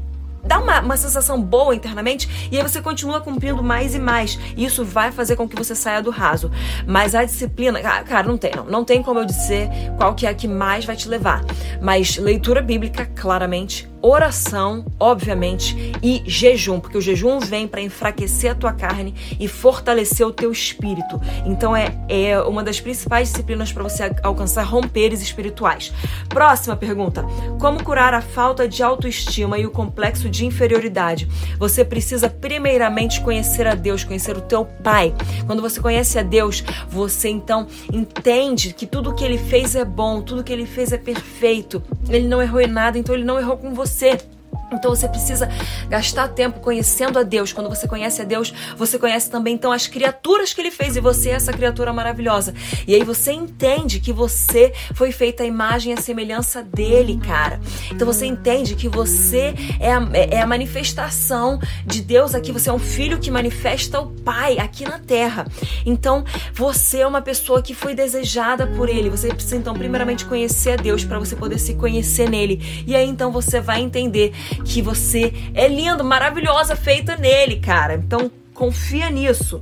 dá 0.48 0.58
uma, 0.58 0.80
uma 0.80 0.96
sensação 0.96 1.40
boa 1.40 1.74
internamente 1.74 2.48
e 2.50 2.56
aí 2.56 2.62
você 2.62 2.80
continua 2.80 3.20
cumprindo 3.20 3.62
mais 3.62 3.94
e 3.94 3.98
mais. 3.98 4.38
E 4.56 4.64
isso 4.64 4.84
vai 4.84 5.12
fazer 5.12 5.36
com 5.36 5.46
que 5.46 5.54
você 5.54 5.74
saia 5.74 6.02
do 6.02 6.10
raso. 6.10 6.50
Mas 6.86 7.14
a 7.14 7.24
disciplina, 7.24 7.80
cara, 7.80 8.26
não 8.26 8.38
tem, 8.38 8.52
não, 8.56 8.64
não 8.64 8.84
tem 8.84 9.02
como 9.02 9.20
eu 9.20 9.26
dizer 9.26 9.68
qual 9.96 10.14
que 10.14 10.26
é 10.26 10.30
a 10.30 10.34
que 10.34 10.48
mais 10.48 10.84
vai 10.84 10.96
te 10.96 11.08
levar. 11.08 11.44
Mas 11.80 12.16
leitura 12.16 12.62
bíblica, 12.62 13.06
claramente, 13.14 13.88
oração, 14.00 14.84
obviamente, 14.98 15.92
e 16.02 16.22
jejum, 16.26 16.80
porque 16.80 16.98
o 16.98 17.00
jejum 17.00 17.40
vem 17.40 17.66
para 17.66 17.80
enfraquecer 17.80 18.52
a 18.52 18.54
tua 18.54 18.72
carne 18.72 19.14
e 19.38 19.48
fortalecer 19.48 20.26
o 20.26 20.32
teu 20.32 20.52
espírito. 20.52 21.20
Então 21.44 21.74
é, 21.74 21.94
é 22.08 22.40
uma 22.40 22.62
das 22.62 22.80
principais 22.80 23.28
disciplinas 23.28 23.72
para 23.72 23.82
você 23.82 24.12
alcançar 24.22 24.62
romperes 24.62 25.20
espirituais. 25.20 25.92
Próxima 26.28 26.76
pergunta: 26.76 27.24
Como 27.60 27.82
curar 27.82 28.14
a 28.14 28.20
falta 28.20 28.68
de 28.68 28.82
autoestima 28.82 29.58
e 29.58 29.66
o 29.66 29.70
complexo 29.70 30.28
de 30.28 30.46
inferioridade? 30.46 31.28
Você 31.58 31.84
precisa 31.84 32.28
primeiramente 32.28 33.20
conhecer 33.20 33.66
a 33.66 33.74
Deus, 33.74 34.04
conhecer 34.04 34.36
o 34.36 34.42
teu 34.42 34.64
Pai. 34.82 35.14
Quando 35.46 35.60
você 35.60 35.80
conhece 35.80 36.18
a 36.18 36.22
Deus, 36.22 36.62
você 36.88 37.28
então 37.28 37.66
entende 37.92 38.72
que 38.72 38.86
tudo 38.86 39.14
que 39.14 39.24
ele 39.24 39.38
fez 39.38 39.74
é 39.74 39.84
bom, 39.84 40.22
tudo 40.22 40.44
que 40.44 40.52
ele 40.52 40.66
fez 40.66 40.92
é 40.92 40.98
perfeito. 40.98 41.82
Ele 42.08 42.26
não 42.26 42.40
errou 42.40 42.60
em 42.60 42.66
nada, 42.66 42.98
então 42.98 43.14
ele 43.14 43.24
não 43.24 43.38
errou 43.38 43.56
com 43.56 43.74
você 43.74 43.87
você. 43.88 44.37
Então 44.72 44.94
você 44.94 45.08
precisa 45.08 45.48
gastar 45.88 46.28
tempo 46.28 46.60
conhecendo 46.60 47.18
a 47.18 47.22
Deus. 47.22 47.52
Quando 47.52 47.68
você 47.68 47.88
conhece 47.88 48.22
a 48.22 48.24
Deus, 48.24 48.52
você 48.76 48.98
conhece 48.98 49.30
também 49.30 49.54
então 49.54 49.72
as 49.72 49.86
criaturas 49.86 50.52
que 50.52 50.60
ele 50.60 50.70
fez 50.70 50.96
e 50.96 51.00
você 51.00 51.30
é 51.30 51.32
essa 51.32 51.52
criatura 51.52 51.92
maravilhosa. 51.92 52.54
E 52.86 52.94
aí 52.94 53.02
você 53.02 53.32
entende 53.32 54.00
que 54.00 54.12
você 54.12 54.72
foi 54.94 55.12
feita 55.12 55.42
a 55.42 55.46
imagem 55.46 55.92
e 55.92 55.98
a 55.98 56.00
semelhança 56.00 56.62
dele, 56.62 57.18
cara. 57.18 57.60
Então 57.90 58.06
você 58.06 58.26
entende 58.26 58.74
que 58.74 58.88
você 58.88 59.54
é 59.80 59.92
a, 59.92 60.08
é 60.12 60.40
a 60.40 60.46
manifestação 60.46 61.58
de 61.84 62.02
Deus 62.02 62.34
aqui. 62.34 62.52
Você 62.52 62.68
é 62.68 62.72
um 62.72 62.78
filho 62.78 63.18
que 63.18 63.30
manifesta 63.30 64.00
o 64.00 64.08
Pai 64.08 64.58
aqui 64.58 64.84
na 64.84 64.98
terra. 64.98 65.46
Então 65.86 66.24
você 66.52 66.98
é 66.98 67.06
uma 67.06 67.22
pessoa 67.22 67.62
que 67.62 67.74
foi 67.74 67.94
desejada 67.94 68.66
por 68.66 68.88
ele. 68.88 69.08
Você 69.10 69.28
precisa 69.28 69.56
então 69.56 69.74
primeiramente 69.74 70.24
conhecer 70.24 70.72
a 70.72 70.76
Deus 70.76 71.04
para 71.04 71.18
você 71.18 71.34
poder 71.34 71.58
se 71.58 71.74
conhecer 71.74 72.28
nele. 72.28 72.84
E 72.86 72.94
aí 72.94 73.08
então 73.08 73.32
você 73.32 73.60
vai 73.60 73.80
entender 73.80 74.32
que 74.64 74.82
você 74.82 75.32
é 75.54 75.68
lindo, 75.68 76.04
maravilhosa, 76.04 76.76
feita 76.76 77.16
nele, 77.16 77.60
cara. 77.60 77.94
Então, 77.94 78.30
Confia 78.58 79.08
nisso. 79.08 79.60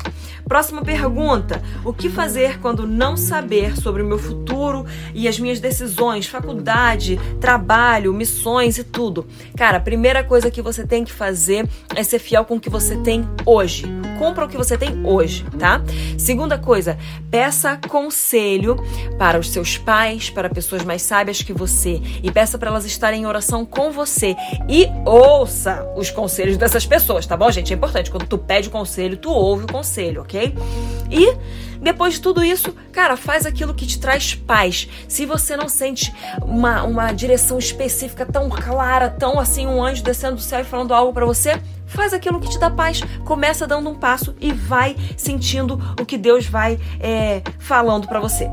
Próxima 0.49 0.81
pergunta: 0.81 1.63
O 1.85 1.93
que 1.93 2.09
fazer 2.09 2.59
quando 2.61 2.87
não 2.87 3.15
saber 3.15 3.77
sobre 3.77 4.01
o 4.01 4.07
meu 4.07 4.19
futuro 4.19 4.87
e 5.15 5.29
as 5.29 5.39
minhas 5.39 5.61
decisões, 5.61 6.27
faculdade, 6.27 7.21
trabalho, 7.39 8.15
missões 8.15 8.79
e 8.79 8.85
tudo? 8.85 9.27
Cara, 9.55 9.77
a 9.77 9.81
primeira 9.81 10.25
coisa 10.25 10.51
que 10.51 10.63
você 10.63 10.87
tem 10.87 11.05
que 11.05 11.13
fazer 11.13 11.69
é 11.95 12.03
ser 12.03 12.19
fiel 12.19 12.47
com 12.47 12.57
o 12.57 12.61
que 12.61 12.71
você 12.71 12.97
tem 12.97 13.29
hoje. 13.45 13.85
Compra 14.19 14.45
o 14.45 14.49
que 14.49 14.57
você 14.57 14.77
tem 14.77 15.05
hoje, 15.05 15.45
tá? 15.59 15.81
Segunda 16.19 16.59
coisa, 16.59 16.99
peça 17.31 17.79
conselho 17.89 18.77
para 19.19 19.39
os 19.39 19.51
seus 19.51 19.77
pais, 19.77 20.31
para 20.31 20.49
pessoas 20.49 20.85
mais 20.85 21.03
sábias 21.03 21.43
que 21.43 21.53
você 21.53 22.01
e 22.23 22.31
peça 22.31 22.59
para 22.59 22.71
elas 22.71 22.85
estarem 22.85 23.23
em 23.23 23.27
oração 23.27 23.65
com 23.65 23.91
você 23.91 24.35
e 24.69 24.89
ouça 25.05 25.87
os 25.97 26.11
conselhos 26.11 26.57
dessas 26.57 26.87
pessoas, 26.87 27.27
tá 27.27 27.37
bom, 27.37 27.51
gente? 27.51 27.73
É 27.73 27.77
importante 27.77 28.11
quando 28.11 28.27
tu 28.27 28.39
pede 28.39 28.69
o 28.69 28.71
conselho, 28.71 29.17
tu 29.17 29.31
ouve 29.31 29.65
o 29.65 29.69
conselho, 29.69 30.23
ok? 30.23 30.55
E 31.11 31.37
depois 31.81 32.15
de 32.15 32.21
tudo 32.21 32.43
isso, 32.43 32.75
cara, 32.93 33.17
faz 33.17 33.47
aquilo 33.47 33.75
que 33.75 33.87
te 33.87 33.99
traz 33.99 34.35
paz. 34.35 34.89
Se 35.09 35.27
você 35.27 35.57
não 35.57 35.69
sente 35.69 36.13
uma, 36.43 36.83
uma 36.83 37.13
direção 37.13 37.59
específica 37.59 38.25
tão 38.27 38.49
clara, 38.49 39.11
tão 39.11 39.39
assim, 39.39 39.67
um 39.67 39.83
anjo 39.83 40.03
descendo 40.03 40.37
do 40.37 40.43
céu 40.43 40.61
e 40.61 40.65
falando 40.65 40.95
algo 40.95 41.13
para 41.13 41.27
você, 41.27 41.61
faz 41.87 42.13
aquilo 42.13 42.41
que 42.41 42.49
te 42.49 42.59
dá 42.59 42.71
paz. 42.71 43.01
Começa 43.25 43.67
dando 43.67 43.91
um 43.91 43.95
passo 43.95 44.35
e 44.41 44.53
vai 44.53 44.97
sentindo 45.17 45.81
o 46.01 46.05
que 46.05 46.19
Deus 46.19 46.47
vai 46.47 46.79
é, 47.01 47.43
falando 47.59 48.07
para 48.07 48.21
você. 48.21 48.49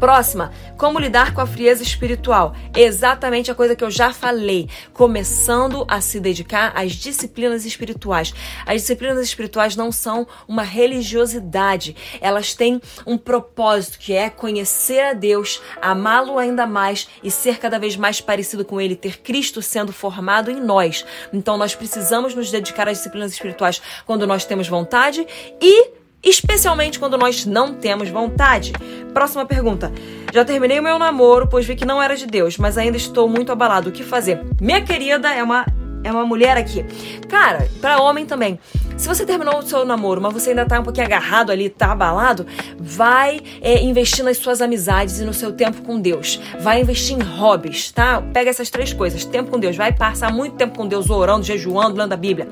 Próxima, 0.00 0.50
como 0.78 0.98
lidar 0.98 1.34
com 1.34 1.42
a 1.42 1.46
frieza 1.46 1.82
espiritual? 1.82 2.54
Exatamente 2.74 3.50
a 3.50 3.54
coisa 3.54 3.76
que 3.76 3.84
eu 3.84 3.90
já 3.90 4.14
falei. 4.14 4.66
Começando 4.94 5.84
a 5.86 6.00
se 6.00 6.18
dedicar 6.18 6.72
às 6.74 6.92
disciplinas 6.92 7.66
espirituais. 7.66 8.32
As 8.64 8.80
disciplinas 8.80 9.22
espirituais 9.22 9.76
não 9.76 9.92
são 9.92 10.26
uma 10.48 10.62
religiosidade, 10.62 11.94
elas 12.18 12.54
têm 12.54 12.80
um 13.06 13.18
propósito 13.18 13.98
que 13.98 14.14
é 14.14 14.30
conhecer 14.30 15.00
a 15.00 15.12
Deus, 15.12 15.60
amá-lo 15.82 16.38
ainda 16.38 16.66
mais 16.66 17.06
e 17.22 17.30
ser 17.30 17.58
cada 17.58 17.78
vez 17.78 17.94
mais 17.94 18.22
parecido 18.22 18.64
com 18.64 18.80
Ele, 18.80 18.96
ter 18.96 19.18
Cristo 19.20 19.60
sendo 19.60 19.92
formado 19.92 20.50
em 20.50 20.58
nós. 20.58 21.04
Então 21.30 21.58
nós 21.58 21.74
precisamos 21.74 22.34
nos 22.34 22.50
dedicar 22.50 22.88
às 22.88 22.96
disciplinas 22.96 23.32
espirituais 23.32 23.82
quando 24.06 24.26
nós 24.26 24.46
temos 24.46 24.66
vontade 24.66 25.26
e 25.60 25.99
especialmente 26.22 26.98
quando 26.98 27.16
nós 27.16 27.46
não 27.46 27.74
temos 27.74 28.08
vontade. 28.08 28.72
Próxima 29.12 29.44
pergunta. 29.46 29.92
Já 30.32 30.44
terminei 30.44 30.78
o 30.78 30.82
meu 30.82 30.98
namoro, 30.98 31.48
pois 31.48 31.66
vi 31.66 31.74
que 31.74 31.84
não 31.84 32.02
era 32.02 32.16
de 32.16 32.26
Deus, 32.26 32.56
mas 32.56 32.78
ainda 32.78 32.96
estou 32.96 33.28
muito 33.28 33.50
abalado. 33.50 33.88
O 33.88 33.92
que 33.92 34.02
fazer? 34.02 34.40
Minha 34.60 34.82
querida 34.82 35.32
é 35.32 35.42
uma 35.42 35.66
é 36.02 36.10
uma 36.10 36.24
mulher 36.24 36.56
aqui. 36.56 36.84
Cara, 37.28 37.68
para 37.80 38.00
homem 38.00 38.24
também. 38.24 38.58
Se 39.00 39.08
você 39.08 39.24
terminou 39.24 39.58
o 39.58 39.62
seu 39.62 39.82
namoro, 39.82 40.20
mas 40.20 40.30
você 40.30 40.50
ainda 40.50 40.66
tá 40.66 40.78
um 40.78 40.82
pouquinho 40.82 41.06
agarrado 41.06 41.50
ali, 41.50 41.70
tá 41.70 41.92
abalado, 41.92 42.46
vai 42.78 43.40
é, 43.62 43.82
investir 43.82 44.22
nas 44.22 44.36
suas 44.36 44.60
amizades 44.60 45.20
e 45.20 45.24
no 45.24 45.32
seu 45.32 45.52
tempo 45.52 45.80
com 45.80 45.98
Deus. 45.98 46.38
Vai 46.60 46.82
investir 46.82 47.16
em 47.16 47.22
hobbies, 47.22 47.90
tá? 47.90 48.20
Pega 48.20 48.50
essas 48.50 48.68
três 48.68 48.92
coisas. 48.92 49.24
Tempo 49.24 49.50
com 49.50 49.58
Deus. 49.58 49.74
Vai 49.74 49.90
passar 49.90 50.30
muito 50.30 50.56
tempo 50.56 50.76
com 50.76 50.86
Deus 50.86 51.08
orando, 51.08 51.46
jejuando, 51.46 51.96
lendo 51.96 52.12
a 52.12 52.16
Bíblia. 52.16 52.46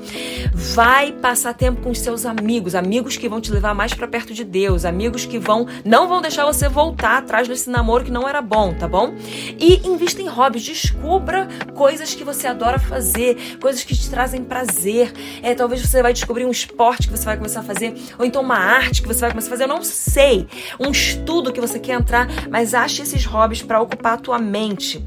Vai 0.54 1.12
passar 1.12 1.52
tempo 1.52 1.82
com 1.82 1.90
os 1.90 1.98
seus 1.98 2.24
amigos, 2.24 2.74
amigos 2.74 3.18
que 3.18 3.28
vão 3.28 3.42
te 3.42 3.52
levar 3.52 3.74
mais 3.74 3.92
para 3.92 4.08
perto 4.08 4.32
de 4.32 4.42
Deus, 4.42 4.86
amigos 4.86 5.26
que 5.26 5.38
vão 5.38 5.66
não 5.84 6.08
vão 6.08 6.22
deixar 6.22 6.46
você 6.46 6.66
voltar 6.66 7.18
atrás 7.18 7.46
desse 7.46 7.68
namoro 7.68 8.04
que 8.04 8.10
não 8.10 8.26
era 8.26 8.40
bom, 8.40 8.72
tá 8.72 8.88
bom? 8.88 9.12
E 9.58 9.86
invista 9.86 10.22
em 10.22 10.28
hobbies, 10.28 10.64
descubra 10.64 11.46
coisas 11.74 12.14
que 12.14 12.24
você 12.24 12.46
adora 12.46 12.78
fazer, 12.78 13.58
coisas 13.60 13.84
que 13.84 13.94
te 13.94 14.08
trazem 14.08 14.42
prazer. 14.42 15.12
É, 15.42 15.54
talvez 15.54 15.82
você 15.82 16.02
vai 16.02 16.14
descobrir 16.14 16.37
um 16.44 16.50
esporte 16.50 17.08
que 17.08 17.16
você 17.16 17.24
vai 17.24 17.36
começar 17.36 17.60
a 17.60 17.62
fazer, 17.62 17.94
ou 18.18 18.24
então 18.24 18.42
uma 18.42 18.56
arte 18.56 19.02
que 19.02 19.08
você 19.08 19.20
vai 19.20 19.30
começar 19.30 19.48
a 19.48 19.50
fazer, 19.50 19.64
eu 19.64 19.68
não 19.68 19.82
sei, 19.82 20.46
um 20.78 20.90
estudo 20.90 21.52
que 21.52 21.60
você 21.60 21.78
quer 21.78 21.94
entrar, 21.94 22.28
mas 22.50 22.74
ache 22.74 23.02
esses 23.02 23.24
hobbies 23.24 23.62
para 23.62 23.80
ocupar 23.80 24.14
a 24.14 24.18
tua 24.18 24.38
mente. 24.38 25.04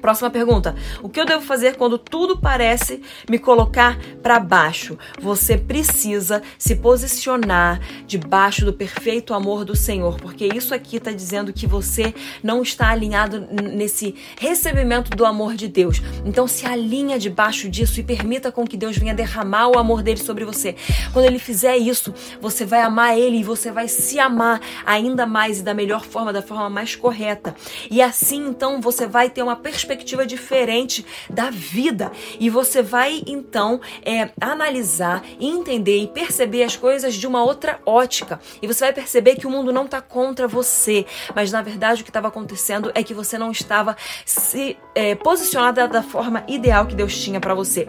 Próxima 0.00 0.30
pergunta. 0.30 0.74
O 1.02 1.08
que 1.08 1.20
eu 1.20 1.24
devo 1.24 1.44
fazer 1.44 1.76
quando 1.76 1.98
tudo 1.98 2.38
parece 2.38 3.00
me 3.28 3.38
colocar 3.38 3.98
para 4.22 4.38
baixo? 4.38 4.98
Você 5.20 5.56
precisa 5.56 6.42
se 6.58 6.76
posicionar 6.76 7.80
debaixo 8.06 8.64
do 8.64 8.72
perfeito 8.72 9.34
amor 9.34 9.64
do 9.64 9.74
Senhor, 9.74 10.16
porque 10.20 10.46
isso 10.46 10.74
aqui 10.74 10.96
está 10.96 11.10
dizendo 11.10 11.52
que 11.52 11.66
você 11.66 12.14
não 12.42 12.62
está 12.62 12.90
alinhado 12.90 13.46
nesse 13.50 14.14
recebimento 14.38 15.10
do 15.10 15.24
amor 15.24 15.54
de 15.54 15.68
Deus. 15.68 16.02
Então 16.24 16.46
se 16.46 16.66
alinha 16.66 17.18
debaixo 17.18 17.68
disso 17.68 18.00
e 18.00 18.02
permita 18.02 18.52
com 18.52 18.66
que 18.66 18.76
Deus 18.76 18.96
venha 18.96 19.14
derramar 19.14 19.68
o 19.68 19.78
amor 19.78 20.02
dele 20.02 20.20
sobre 20.20 20.44
você. 20.44 20.76
Quando 21.12 21.26
ele 21.26 21.38
fizer 21.38 21.76
isso, 21.76 22.12
você 22.40 22.64
vai 22.64 22.82
amar 22.82 23.18
ele 23.18 23.38
e 23.38 23.44
você 23.44 23.70
vai 23.70 23.88
se 23.88 24.18
amar 24.18 24.60
ainda 24.84 25.26
mais 25.26 25.60
e 25.60 25.62
da 25.62 25.74
melhor 25.74 26.04
forma, 26.04 26.32
da 26.32 26.42
forma 26.42 26.68
mais 26.70 26.94
correta. 26.94 27.54
E 27.90 28.02
assim 28.02 28.48
então 28.48 28.80
você 28.80 29.06
vai 29.06 29.30
ter 29.30 29.42
uma 29.42 29.56
perspectiva 29.56 29.85
perspectiva 29.86 30.26
diferente 30.26 31.06
da 31.30 31.50
vida. 31.50 32.10
E 32.40 32.50
você 32.50 32.82
vai 32.82 33.22
então 33.26 33.80
é, 34.04 34.30
analisar, 34.40 35.22
entender 35.40 35.98
e 35.98 36.08
perceber 36.08 36.64
as 36.64 36.76
coisas 36.76 37.14
de 37.14 37.26
uma 37.26 37.42
outra 37.42 37.80
ótica. 37.86 38.40
E 38.60 38.66
você 38.66 38.84
vai 38.84 38.92
perceber 38.92 39.36
que 39.36 39.46
o 39.46 39.50
mundo 39.50 39.72
não 39.72 39.84
está 39.84 40.00
contra 40.00 40.48
você, 40.48 41.06
mas 41.34 41.52
na 41.52 41.62
verdade 41.62 42.00
o 42.00 42.04
que 42.04 42.10
estava 42.10 42.28
acontecendo 42.28 42.90
é 42.94 43.02
que 43.02 43.14
você 43.14 43.38
não 43.38 43.50
estava 43.50 43.96
se 44.24 44.76
é, 44.94 45.14
posicionada 45.14 45.86
da 45.86 46.02
forma 46.02 46.44
ideal 46.48 46.86
que 46.86 46.94
Deus 46.94 47.16
tinha 47.18 47.40
para 47.40 47.54
você. 47.54 47.86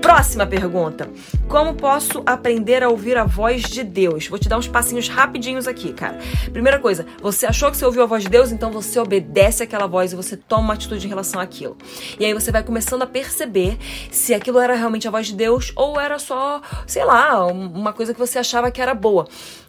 Próxima 0.00 0.46
pergunta: 0.46 1.08
Como 1.48 1.74
posso 1.74 2.22
aprender 2.26 2.82
a 2.82 2.88
ouvir 2.88 3.16
a 3.16 3.24
voz 3.24 3.62
de 3.62 3.84
Deus? 3.84 4.26
Vou 4.26 4.38
te 4.38 4.48
dar 4.48 4.58
uns 4.58 4.68
passinhos 4.68 5.08
rapidinhos 5.08 5.66
aqui, 5.68 5.92
cara. 5.92 6.18
Primeira 6.52 6.78
coisa, 6.78 7.06
você 7.20 7.46
achou 7.46 7.70
que 7.70 7.76
você 7.76 7.84
ouviu 7.84 8.02
a 8.02 8.06
voz 8.06 8.22
de 8.22 8.28
Deus, 8.28 8.50
então 8.50 8.70
você 8.70 8.98
obedece 8.98 9.62
aquela 9.62 9.86
voz 9.86 10.12
e 10.12 10.16
você 10.16 10.36
toma 10.36 10.66
uma 10.66 10.74
atitude 10.74 11.06
em 11.06 11.08
relação 11.08 11.35
àquilo. 11.38 11.76
E 12.18 12.24
aí 12.24 12.32
você 12.32 12.50
vai 12.50 12.62
começando 12.62 13.02
a 13.02 13.06
perceber 13.06 13.78
se 14.10 14.34
aquilo 14.34 14.58
era 14.58 14.74
realmente 14.74 15.06
a 15.08 15.10
voz 15.10 15.26
de 15.26 15.34
Deus 15.34 15.72
ou 15.76 16.00
era 16.00 16.18
só, 16.18 16.60
sei 16.86 17.04
lá, 17.04 17.44
uma 17.46 17.92
coisa 17.92 18.12
que 18.12 18.18
você 18.18 18.38
achava 18.38 18.70
que 18.70 18.80
era 18.80 18.94
boa. 18.94 19.26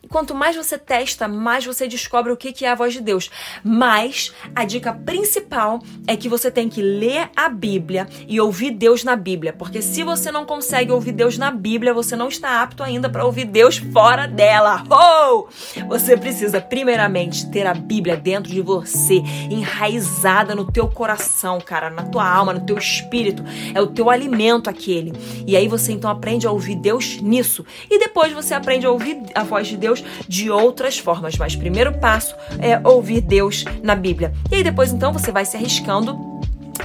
Quanto 0.10 0.34
mais 0.34 0.56
você 0.56 0.78
testa, 0.78 1.28
mais 1.28 1.66
você 1.66 1.88
descobre 1.88 2.32
o 2.32 2.38
que 2.38 2.66
é 2.66 2.70
a 2.70 2.76
voz 2.76 2.94
de 2.94 3.02
Deus. 3.02 3.30
Mas 3.64 4.34
a 4.56 4.64
dica 4.64 4.94
principal 4.94 5.82
é 6.08 6.16
que 6.16 6.30
você 6.30 6.50
tem 6.50 6.70
que 6.70 6.82
ler 6.82 7.30
a 7.36 7.50
Bíblia 7.50 8.08
e 8.28 8.40
ouvir 8.40 8.72
Deus 8.72 9.04
na 9.04 9.16
Bíblia. 9.16 9.54
Porque 9.54 9.82
se 9.82 10.04
você 10.04 10.32
não 10.32 10.46
consegue 10.46 10.92
ouvir 10.92 11.12
Deus 11.12 11.38
na 11.38 11.52
Bíblia, 11.52 11.94
você 11.94 12.16
não 12.16 12.30
está 12.30 12.62
apto 12.62 12.84
ainda 12.84 13.10
para 13.10 13.26
ouvir 13.26 13.46
Deus 13.46 13.78
fora 13.78 14.28
dela. 14.28 14.84
Oh! 14.90 15.48
Você 15.88 16.16
precisa, 16.16 16.62
primeiramente, 16.62 17.50
ter 17.52 17.68
a 17.68 17.74
Bíblia 17.74 18.16
dentro 18.16 18.52
de 18.52 18.62
você, 18.62 19.16
enraizada 19.50 20.56
no 20.56 20.72
teu 20.72 20.88
coração, 20.88 21.57
cara, 21.60 21.90
na 21.90 22.04
tua 22.04 22.28
alma, 22.28 22.54
no 22.54 22.62
teu 22.62 22.78
espírito. 22.78 23.44
É 23.74 23.82
o 23.82 23.88
teu 23.88 24.10
alimento 24.10 24.70
aquele. 24.70 25.14
E 25.46 25.56
aí 25.56 25.68
você 25.68 25.92
então 25.92 26.10
aprende 26.10 26.48
a 26.48 26.52
ouvir 26.52 26.76
Deus 26.76 27.20
nisso. 27.22 27.66
E 27.90 28.00
depois 28.00 28.34
você 28.34 28.54
aprende 28.54 28.86
a 28.86 28.92
ouvir 28.92 29.22
a 29.34 29.44
voz 29.44 29.68
de 29.68 29.78
Deus 29.78 30.04
de 30.28 30.50
outras 30.50 30.98
formas. 30.98 31.38
Mas 31.38 31.56
primeiro 31.56 31.94
passo 31.94 32.36
é 32.60 32.80
ouvir 32.88 33.22
Deus 33.22 33.66
na 33.84 33.96
Bíblia. 33.96 34.34
E 34.52 34.56
aí 34.56 34.64
depois 34.64 34.92
então 34.92 35.12
você 35.12 35.32
vai 35.32 35.46
se 35.46 35.58
arriscando 35.58 36.37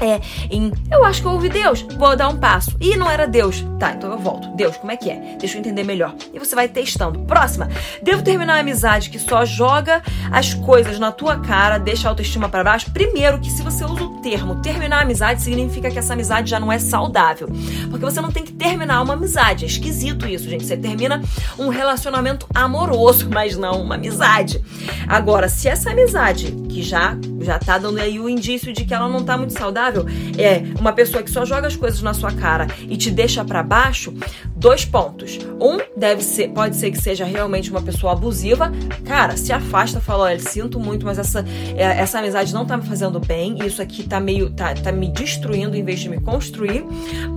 é, 0.02 0.20
em 0.50 0.72
eu 0.90 1.04
acho 1.04 1.22
que 1.22 1.28
eu 1.28 1.32
ouvi 1.32 1.48
Deus, 1.48 1.82
vou 1.96 2.16
dar 2.16 2.28
um 2.28 2.36
passo. 2.36 2.76
E 2.80 2.96
não 2.96 3.08
era 3.08 3.26
Deus. 3.26 3.64
Tá, 3.78 3.92
então 3.92 4.10
eu 4.10 4.18
volto. 4.18 4.48
Deus, 4.56 4.76
como 4.76 4.92
é 4.92 4.96
que 4.96 5.10
é? 5.10 5.36
Deixa 5.38 5.56
eu 5.56 5.60
entender 5.60 5.84
melhor. 5.84 6.14
E 6.32 6.38
você 6.38 6.54
vai 6.54 6.68
testando. 6.68 7.20
Próxima. 7.20 7.68
Devo 8.02 8.22
terminar 8.22 8.56
a 8.56 8.60
amizade 8.60 9.10
que 9.10 9.18
só 9.18 9.44
joga 9.44 10.02
as 10.30 10.54
coisas 10.54 10.98
na 10.98 11.12
tua 11.12 11.38
cara, 11.40 11.78
deixa 11.78 12.08
a 12.08 12.10
autoestima 12.10 12.48
para 12.48 12.64
baixo? 12.64 12.90
Primeiro, 12.90 13.40
que 13.40 13.50
se 13.50 13.62
você 13.62 13.84
usa 13.84 14.04
o 14.04 14.20
termo 14.20 14.56
terminar 14.62 14.98
a 14.98 15.02
amizade, 15.02 15.42
significa 15.42 15.90
que 15.90 15.98
essa 15.98 16.12
amizade 16.12 16.50
já 16.50 16.58
não 16.58 16.70
é 16.70 16.78
saudável. 16.78 17.48
Porque 17.90 18.04
você 18.04 18.20
não 18.20 18.30
tem 18.30 18.44
que 18.44 18.52
terminar 18.52 19.02
uma 19.02 19.14
amizade. 19.14 19.64
É 19.64 19.68
esquisito 19.68 20.26
isso, 20.26 20.48
gente. 20.48 20.64
Você 20.64 20.76
termina 20.76 21.22
um 21.58 21.68
relacionamento 21.68 22.46
amoroso, 22.54 23.28
mas 23.32 23.56
não 23.56 23.82
uma 23.82 23.94
amizade. 23.94 24.62
Agora, 25.08 25.48
se 25.48 25.68
essa 25.68 25.90
amizade, 25.90 26.52
que 26.68 26.82
já, 26.82 27.16
já 27.40 27.58
tá 27.58 27.78
dando 27.78 27.98
aí 27.98 28.18
o 28.18 28.28
indício 28.28 28.72
de 28.72 28.84
que 28.84 28.94
ela 28.94 29.08
não 29.08 29.22
tá 29.22 29.36
muito 29.36 29.52
saudável, 29.52 29.91
saudável 29.92 30.06
é 30.38 30.62
uma 30.80 30.92
pessoa 30.92 31.22
que 31.22 31.30
só 31.30 31.44
joga 31.44 31.66
as 31.66 31.76
coisas 31.76 32.00
na 32.02 32.14
sua 32.14 32.32
cara 32.32 32.66
e 32.88 32.96
te 32.96 33.10
deixa 33.10 33.44
para 33.44 33.62
baixo, 33.62 34.14
dois 34.56 34.84
pontos. 34.84 35.38
Um 35.60 35.78
deve 35.96 36.22
ser, 36.22 36.48
pode 36.48 36.76
ser 36.76 36.90
que 36.90 37.00
seja 37.00 37.24
realmente 37.24 37.70
uma 37.70 37.82
pessoa 37.82 38.12
abusiva. 38.12 38.72
Cara, 39.04 39.36
se 39.36 39.52
afasta, 39.52 40.00
fala, 40.00 40.24
olha, 40.24 40.38
sinto 40.40 40.80
muito, 40.80 41.04
mas 41.04 41.18
essa, 41.18 41.44
é, 41.76 41.82
essa 41.82 42.18
amizade 42.18 42.52
não 42.54 42.64
tá 42.64 42.76
me 42.76 42.84
fazendo 42.84 43.20
bem, 43.20 43.58
isso 43.64 43.82
aqui 43.82 44.02
tá 44.02 44.18
meio 44.18 44.50
tá, 44.50 44.74
tá 44.74 44.90
me 44.90 45.08
destruindo 45.08 45.76
em 45.76 45.84
vez 45.84 46.00
de 46.00 46.08
me 46.08 46.20
construir. 46.20 46.84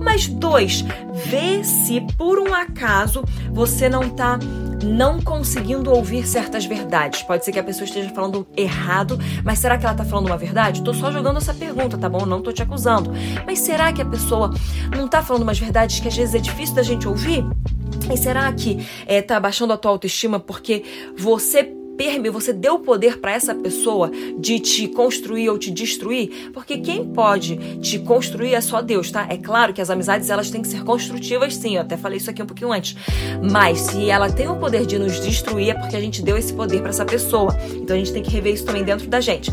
Mas 0.02 0.26
dois, 0.26 0.84
vê 1.26 1.62
se 1.62 2.00
por 2.16 2.38
um 2.38 2.54
acaso 2.54 3.22
você 3.50 3.88
não 3.88 4.08
tá 4.08 4.38
não 4.84 5.20
conseguindo 5.20 5.90
ouvir 5.90 6.26
certas 6.26 6.64
verdades. 6.64 7.22
Pode 7.22 7.44
ser 7.44 7.52
que 7.52 7.58
a 7.58 7.64
pessoa 7.64 7.84
esteja 7.84 8.10
falando 8.10 8.46
errado, 8.56 9.18
mas 9.44 9.58
será 9.58 9.78
que 9.78 9.84
ela 9.84 9.94
está 9.94 10.04
falando 10.04 10.26
uma 10.26 10.36
verdade? 10.36 10.82
Tô 10.82 10.92
só 10.92 11.10
jogando 11.10 11.38
essa 11.38 11.54
pergunta, 11.54 11.96
tá 11.96 12.08
bom? 12.08 12.26
Não 12.26 12.42
tô 12.42 12.52
te 12.52 12.62
acusando. 12.62 13.12
Mas 13.46 13.60
será 13.60 13.92
que 13.92 14.02
a 14.02 14.06
pessoa 14.06 14.52
não 14.96 15.06
está 15.06 15.22
falando 15.22 15.42
umas 15.42 15.58
verdades 15.58 16.00
que 16.00 16.08
às 16.08 16.16
vezes 16.16 16.34
é 16.34 16.38
difícil 16.38 16.74
da 16.74 16.82
gente 16.82 17.08
ouvir? 17.08 17.44
E 18.12 18.16
será 18.16 18.52
que 18.52 18.86
é, 19.06 19.22
tá 19.22 19.38
baixando 19.40 19.72
a 19.72 19.76
tua 19.76 19.90
autoestima 19.90 20.38
porque 20.38 20.84
você 21.16 21.72
você 22.36 22.52
deu 22.52 22.78
poder 22.78 23.18
para 23.18 23.32
essa 23.32 23.54
pessoa 23.54 24.10
de 24.38 24.60
te 24.60 24.88
construir 24.88 25.48
ou 25.48 25.58
te 25.58 25.70
destruir, 25.70 26.50
porque 26.52 26.78
quem 26.78 27.04
pode 27.04 27.56
te 27.80 27.98
construir 27.98 28.54
é 28.54 28.60
só 28.60 28.82
Deus, 28.82 29.10
tá? 29.10 29.26
É 29.28 29.36
claro 29.36 29.72
que 29.72 29.80
as 29.80 29.88
amizades 29.88 30.28
elas 30.28 30.50
têm 30.50 30.62
que 30.62 30.68
ser 30.68 30.84
construtivas, 30.84 31.54
sim. 31.56 31.76
Eu 31.76 31.82
até 31.82 31.96
falei 31.96 32.18
isso 32.18 32.30
aqui 32.30 32.42
um 32.42 32.46
pouquinho 32.46 32.72
antes. 32.72 32.96
Mas 33.50 33.80
se 33.80 34.10
ela 34.10 34.30
tem 34.30 34.48
o 34.48 34.56
poder 34.56 34.84
de 34.84 34.98
nos 34.98 35.18
destruir, 35.20 35.70
é 35.70 35.74
porque 35.74 35.96
a 35.96 36.00
gente 36.00 36.22
deu 36.22 36.36
esse 36.36 36.52
poder 36.52 36.80
para 36.80 36.90
essa 36.90 37.04
pessoa. 37.04 37.56
Então 37.74 37.96
a 37.96 37.98
gente 37.98 38.12
tem 38.12 38.22
que 38.22 38.30
rever 38.30 38.54
isso 38.54 38.64
também 38.64 38.84
dentro 38.84 39.06
da 39.08 39.20
gente. 39.20 39.50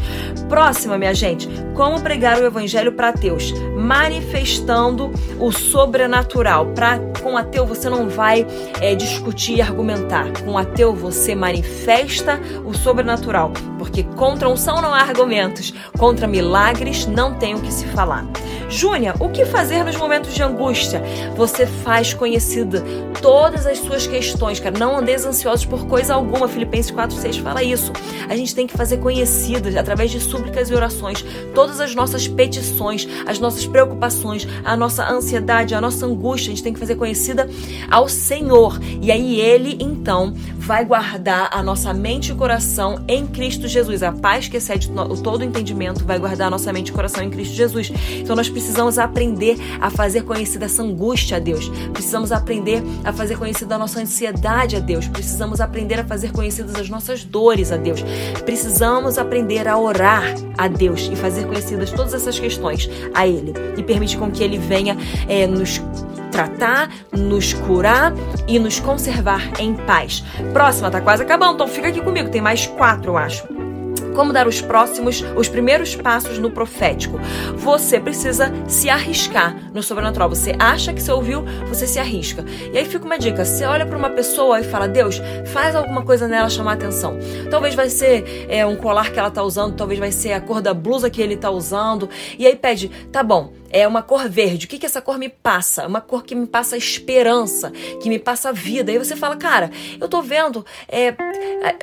Próxima, 0.49 0.97
minha 0.97 1.13
gente, 1.13 1.47
como 1.75 2.01
pregar 2.01 2.39
o 2.39 2.45
evangelho 2.45 2.91
para 2.91 3.09
ateus, 3.09 3.53
manifestando 3.77 5.11
o 5.39 5.51
sobrenatural. 5.51 6.67
Para 6.73 6.99
com 7.21 7.37
ateu 7.37 7.65
você 7.65 7.89
não 7.89 8.09
vai 8.09 8.45
é, 8.81 8.93
discutir 8.95 9.57
e 9.57 9.61
argumentar. 9.61 10.31
Com 10.43 10.57
ateu 10.57 10.93
você 10.93 11.33
manifesta 11.33 12.32
o 12.65 12.73
sobrenatural, 12.73 13.51
porque 13.77 14.03
contra 14.03 14.49
unção 14.49 14.81
não 14.81 14.93
há 14.93 14.99
argumentos, 14.99 15.73
contra 15.97 16.27
milagres 16.27 17.05
não 17.05 17.33
tem 17.35 17.55
o 17.55 17.61
que 17.61 17.71
se 17.71 17.85
falar. 17.87 18.25
Júnia, 18.73 19.13
o 19.19 19.29
que 19.29 19.45
fazer 19.45 19.83
nos 19.83 19.95
momentos 19.95 20.33
de 20.33 20.41
angústia? 20.41 20.99
Você 21.35 21.67
faz 21.67 22.11
conhecida 22.11 22.83
todas 23.21 23.67
as 23.67 23.77
suas 23.77 24.07
questões, 24.07 24.59
cara. 24.59 24.77
Não 24.77 24.97
andeis 24.97 25.23
ansiosos 25.25 25.63
por 25.63 25.85
coisa 25.85 26.15
alguma. 26.15 26.47
Filipenses 26.47 26.91
4,6 26.91 27.41
fala 27.41 27.61
isso. 27.63 27.93
A 28.27 28.35
gente 28.35 28.55
tem 28.55 28.65
que 28.65 28.75
fazer 28.75 28.97
conhecidas, 28.97 29.75
através 29.75 30.09
de 30.09 30.19
súplicas 30.19 30.71
e 30.71 30.73
orações, 30.73 31.23
todas 31.53 31.79
as 31.79 31.93
nossas 31.93 32.27
petições, 32.27 33.07
as 33.27 33.37
nossas 33.37 33.65
preocupações, 33.67 34.47
a 34.65 34.75
nossa 34.75 35.07
ansiedade, 35.07 35.75
a 35.75 35.79
nossa 35.79 36.07
angústia. 36.07 36.47
A 36.47 36.55
gente 36.55 36.63
tem 36.63 36.73
que 36.73 36.79
fazer 36.79 36.95
conhecida 36.95 37.47
ao 37.91 38.09
Senhor. 38.09 38.79
E 39.01 39.11
aí 39.11 39.39
Ele, 39.39 39.77
então, 39.79 40.33
vai 40.57 40.83
guardar 40.83 41.49
a 41.53 41.61
nossa 41.61 41.93
mente 41.93 42.31
e 42.31 42.35
coração 42.35 43.03
em 43.07 43.27
Cristo 43.27 43.67
Jesus. 43.67 44.01
A 44.01 44.11
paz 44.11 44.47
que 44.47 44.57
excede 44.57 44.89
todo 45.23 45.41
o 45.41 45.43
entendimento 45.43 46.03
vai 46.03 46.17
guardar 46.17 46.47
a 46.47 46.49
nossa 46.49 46.73
mente 46.73 46.89
e 46.89 46.91
coração 46.91 47.23
em 47.23 47.29
Cristo 47.29 47.53
Jesus. 47.53 47.91
Então 48.17 48.35
nós 48.35 48.49
precisamos 48.49 48.62
aprender 48.97 49.57
a 49.81 49.89
fazer 49.89 50.23
conhecida 50.23 50.65
essa 50.65 50.81
angústia 50.81 51.37
a 51.37 51.39
Deus. 51.39 51.69
Precisamos 51.91 52.31
aprender 52.31 52.83
a 53.03 53.11
fazer 53.11 53.37
conhecida 53.37 53.75
a 53.75 53.77
nossa 53.77 53.99
ansiedade 53.99 54.75
a 54.75 54.79
Deus. 54.79 55.07
Precisamos 55.07 55.61
aprender 55.61 55.99
a 55.99 56.03
fazer 56.03 56.31
conhecidas 56.31 56.75
as 56.75 56.89
nossas 56.89 57.23
dores 57.23 57.71
a 57.71 57.77
Deus. 57.77 58.03
Precisamos 58.45 59.17
aprender 59.17 59.67
a 59.67 59.77
orar 59.77 60.23
a 60.57 60.67
Deus 60.67 61.09
e 61.11 61.15
fazer 61.15 61.45
conhecidas 61.45 61.91
todas 61.91 62.13
essas 62.13 62.39
questões 62.39 62.89
a 63.13 63.27
Ele. 63.27 63.53
E 63.77 63.83
permite 63.83 64.17
com 64.17 64.31
que 64.31 64.43
Ele 64.43 64.57
venha 64.57 64.97
é, 65.27 65.45
nos 65.47 65.81
tratar, 66.31 66.89
nos 67.11 67.53
curar 67.53 68.11
e 68.47 68.57
nos 68.57 68.79
conservar 68.79 69.51
em 69.59 69.75
paz. 69.75 70.23
Próxima, 70.51 70.89
tá 70.89 70.99
quase 70.99 71.21
acabando, 71.21 71.53
então 71.53 71.67
fica 71.67 71.89
aqui 71.89 72.01
comigo, 72.01 72.29
tem 72.29 72.41
mais 72.41 72.65
quatro, 72.65 73.11
eu 73.11 73.17
acho 73.17 73.52
como 74.13 74.33
dar 74.33 74.47
os 74.47 74.61
próximos, 74.61 75.23
os 75.35 75.49
primeiros 75.49 75.95
passos 75.95 76.39
no 76.39 76.51
profético. 76.51 77.19
Você 77.55 77.99
precisa 77.99 78.51
se 78.67 78.89
arriscar 78.89 79.55
no 79.73 79.83
sobrenatural. 79.83 80.29
Você 80.29 80.55
acha 80.57 80.93
que 80.93 81.01
você 81.01 81.11
ouviu, 81.11 81.43
você 81.67 81.87
se 81.87 81.99
arrisca. 81.99 82.45
E 82.71 82.77
aí 82.77 82.85
fica 82.85 83.05
uma 83.05 83.17
dica: 83.17 83.43
você 83.43 83.65
olha 83.65 83.85
para 83.85 83.97
uma 83.97 84.09
pessoa 84.09 84.59
e 84.59 84.63
fala, 84.63 84.87
Deus, 84.87 85.21
faz 85.47 85.75
alguma 85.75 86.03
coisa 86.03 86.27
nela 86.27 86.49
chamar 86.49 86.73
atenção. 86.73 87.17
Talvez 87.49 87.75
vai 87.75 87.89
ser 87.89 88.47
é, 88.49 88.65
um 88.65 88.75
colar 88.75 89.11
que 89.11 89.19
ela 89.19 89.31
tá 89.31 89.43
usando, 89.43 89.75
talvez 89.75 89.99
vai 89.99 90.11
ser 90.11 90.33
a 90.33 90.41
cor 90.41 90.61
da 90.61 90.73
blusa 90.73 91.09
que 91.09 91.21
ele 91.21 91.35
tá 91.35 91.49
usando. 91.49 92.09
E 92.37 92.45
aí 92.45 92.55
pede, 92.55 92.89
tá 93.11 93.23
bom 93.23 93.62
é 93.73 93.87
uma 93.87 94.03
cor 94.03 94.29
verde. 94.29 94.67
O 94.67 94.69
que, 94.69 94.77
que 94.77 94.85
essa 94.85 95.01
cor 95.01 95.17
me 95.17 95.27
passa? 95.27 95.87
Uma 95.87 95.99
cor 95.99 96.23
que 96.23 96.35
me 96.35 96.45
passa 96.45 96.77
esperança, 96.77 97.71
que 98.01 98.07
me 98.07 98.19
passa 98.19 98.53
vida. 98.53 98.91
Aí 98.91 98.99
você 98.99 99.15
fala, 99.15 99.35
cara, 99.35 99.71
eu 99.99 100.07
tô 100.07 100.21
vendo, 100.21 100.63
é, 100.87 101.15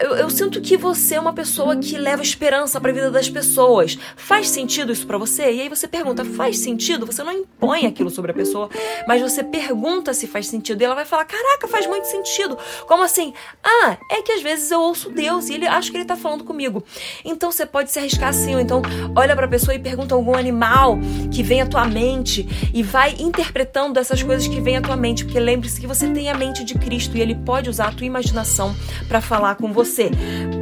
eu, 0.00 0.14
eu, 0.14 0.30
sinto 0.30 0.61
que 0.61 0.76
você 0.76 1.16
é 1.16 1.20
uma 1.20 1.32
pessoa 1.32 1.76
que 1.76 1.99
leva 1.99 2.23
esperança 2.23 2.80
para 2.80 2.92
a 2.92 2.94
vida 2.94 3.11
das 3.11 3.28
pessoas. 3.28 3.99
Faz 4.16 4.49
sentido 4.49 4.92
isso 4.92 5.04
para 5.04 5.18
você? 5.18 5.52
E 5.52 5.62
aí 5.62 5.68
você 5.68 5.88
pergunta, 5.88 6.25
faz 6.25 6.59
sentido? 6.59 7.04
Você 7.04 7.25
não 7.25 7.32
impõe 7.32 7.87
aquilo 7.87 8.09
sobre 8.09 8.30
a 8.30 8.35
pessoa, 8.35 8.70
mas 9.09 9.20
você 9.20 9.42
pergunta 9.42 10.14
se 10.14 10.28
faz 10.28 10.47
sentido. 10.47 10.80
E 10.80 10.85
ela 10.85 10.94
vai 10.94 11.04
falar, 11.04 11.25
caraca, 11.25 11.66
faz 11.66 11.87
muito 11.88 12.04
sentido. 12.04 12.56
Como 12.87 13.02
assim? 13.02 13.35
Ah, 13.64 13.97
é 14.12 14.23
que 14.23 14.30
às 14.30 14.42
vezes 14.42 14.70
eu 14.70 14.80
ouço 14.80 15.11
Deus 15.11 15.49
e 15.49 15.54
ele 15.54 15.66
acho 15.66 15.90
que 15.90 15.97
ele 15.97 16.04
tá 16.04 16.16
falando 16.16 16.44
comigo. 16.44 16.85
Então 17.25 17.50
você 17.50 17.66
pode 17.66 17.90
se 17.90 17.99
arriscar 17.99 18.28
assim, 18.28 18.54
ou 18.54 18.61
então 18.61 18.81
olha 19.16 19.35
para 19.35 19.46
a 19.46 19.48
pessoa 19.48 19.74
e 19.74 19.79
pergunta 19.79 20.14
algum 20.14 20.37
animal 20.37 20.98
que 21.33 21.42
vem 21.42 21.62
à 21.62 21.66
tua 21.66 21.80
mente 21.85 22.71
e 22.73 22.83
vai 22.83 23.14
interpretando 23.19 23.99
essas 23.99 24.23
coisas 24.23 24.47
que 24.47 24.61
vêm 24.61 24.77
à 24.77 24.81
tua 24.81 24.97
mente, 24.97 25.25
porque 25.25 25.40
lembre-se 25.40 25.81
que 25.81 25.87
você 25.87 26.09
tem 26.09 26.31
a 26.31 26.35
mente 26.35 26.64
de 26.64 26.75
Cristo 26.75 27.16
e 27.16 27.21
ele 27.21 27.35
pode 27.35 27.69
usar 27.69 27.88
a 27.88 27.93
tua 27.93 28.07
imaginação 28.07 28.75
para 29.09 29.21
falar 29.21 29.57
com 29.57 29.73
você. 29.73 30.11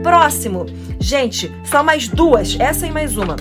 Próximo, 0.02 0.66
gente, 1.00 1.52
só 1.64 1.83
mais 1.83 2.09
duas, 2.09 2.59
essa 2.59 2.87
e 2.87 2.90
mais 2.90 3.16
uma 3.16 3.37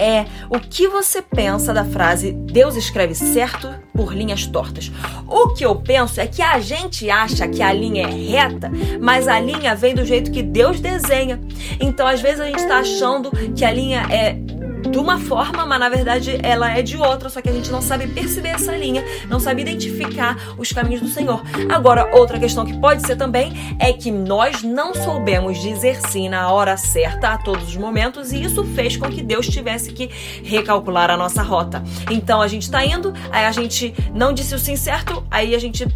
é 0.00 0.24
o 0.48 0.58
que 0.58 0.88
você 0.88 1.20
pensa 1.20 1.74
da 1.74 1.84
frase 1.84 2.32
Deus 2.32 2.74
escreve 2.74 3.14
certo 3.14 3.68
por 3.94 4.14
linhas 4.14 4.46
tortas. 4.46 4.90
O 5.26 5.48
que 5.48 5.62
eu 5.62 5.76
penso 5.76 6.20
é 6.20 6.26
que 6.26 6.40
a 6.40 6.58
gente 6.58 7.10
acha 7.10 7.46
que 7.46 7.62
a 7.62 7.70
linha 7.70 8.06
é 8.06 8.10
reta, 8.10 8.72
mas 8.98 9.28
a 9.28 9.38
linha 9.38 9.74
vem 9.74 9.94
do 9.94 10.06
jeito 10.06 10.30
que 10.30 10.42
Deus 10.42 10.80
desenha. 10.80 11.38
Então, 11.78 12.06
às 12.06 12.22
vezes, 12.22 12.40
a 12.40 12.46
gente 12.46 12.60
está 12.60 12.78
achando 12.78 13.30
que 13.54 13.62
a 13.62 13.70
linha 13.70 14.06
é 14.10 14.38
de 14.88 14.98
uma 14.98 15.18
forma, 15.18 15.66
mas 15.66 15.80
na 15.80 15.88
verdade 15.88 16.38
ela 16.42 16.76
é 16.76 16.82
de 16.82 16.96
outra, 16.96 17.28
só 17.28 17.40
que 17.40 17.48
a 17.48 17.52
gente 17.52 17.70
não 17.70 17.82
sabe 17.82 18.06
perceber 18.08 18.50
essa 18.50 18.76
linha, 18.76 19.04
não 19.28 19.40
sabe 19.40 19.62
identificar 19.62 20.36
os 20.56 20.72
caminhos 20.72 21.00
do 21.00 21.08
Senhor. 21.08 21.42
Agora, 21.70 22.16
outra 22.16 22.38
questão 22.38 22.64
que 22.64 22.76
pode 22.78 23.06
ser 23.06 23.16
também 23.16 23.52
é 23.78 23.92
que 23.92 24.10
nós 24.10 24.62
não 24.62 24.94
soubemos 24.94 25.58
dizer 25.60 26.00
sim 26.08 26.28
na 26.28 26.50
hora 26.50 26.76
certa 26.76 27.30
a 27.30 27.38
todos 27.38 27.68
os 27.68 27.76
momentos 27.76 28.32
e 28.32 28.42
isso 28.42 28.64
fez 28.64 28.96
com 28.96 29.08
que 29.08 29.22
Deus 29.22 29.46
tivesse 29.46 29.92
que 29.92 30.10
recalcular 30.42 31.10
a 31.10 31.16
nossa 31.16 31.42
rota. 31.42 31.82
Então 32.10 32.40
a 32.40 32.48
gente 32.48 32.62
está 32.62 32.84
indo, 32.84 33.12
aí 33.30 33.44
a 33.44 33.52
gente 33.52 33.94
não 34.14 34.32
disse 34.32 34.54
o 34.54 34.58
sim 34.58 34.76
certo, 34.76 35.24
aí 35.30 35.54
a 35.54 35.58
gente 35.58 35.86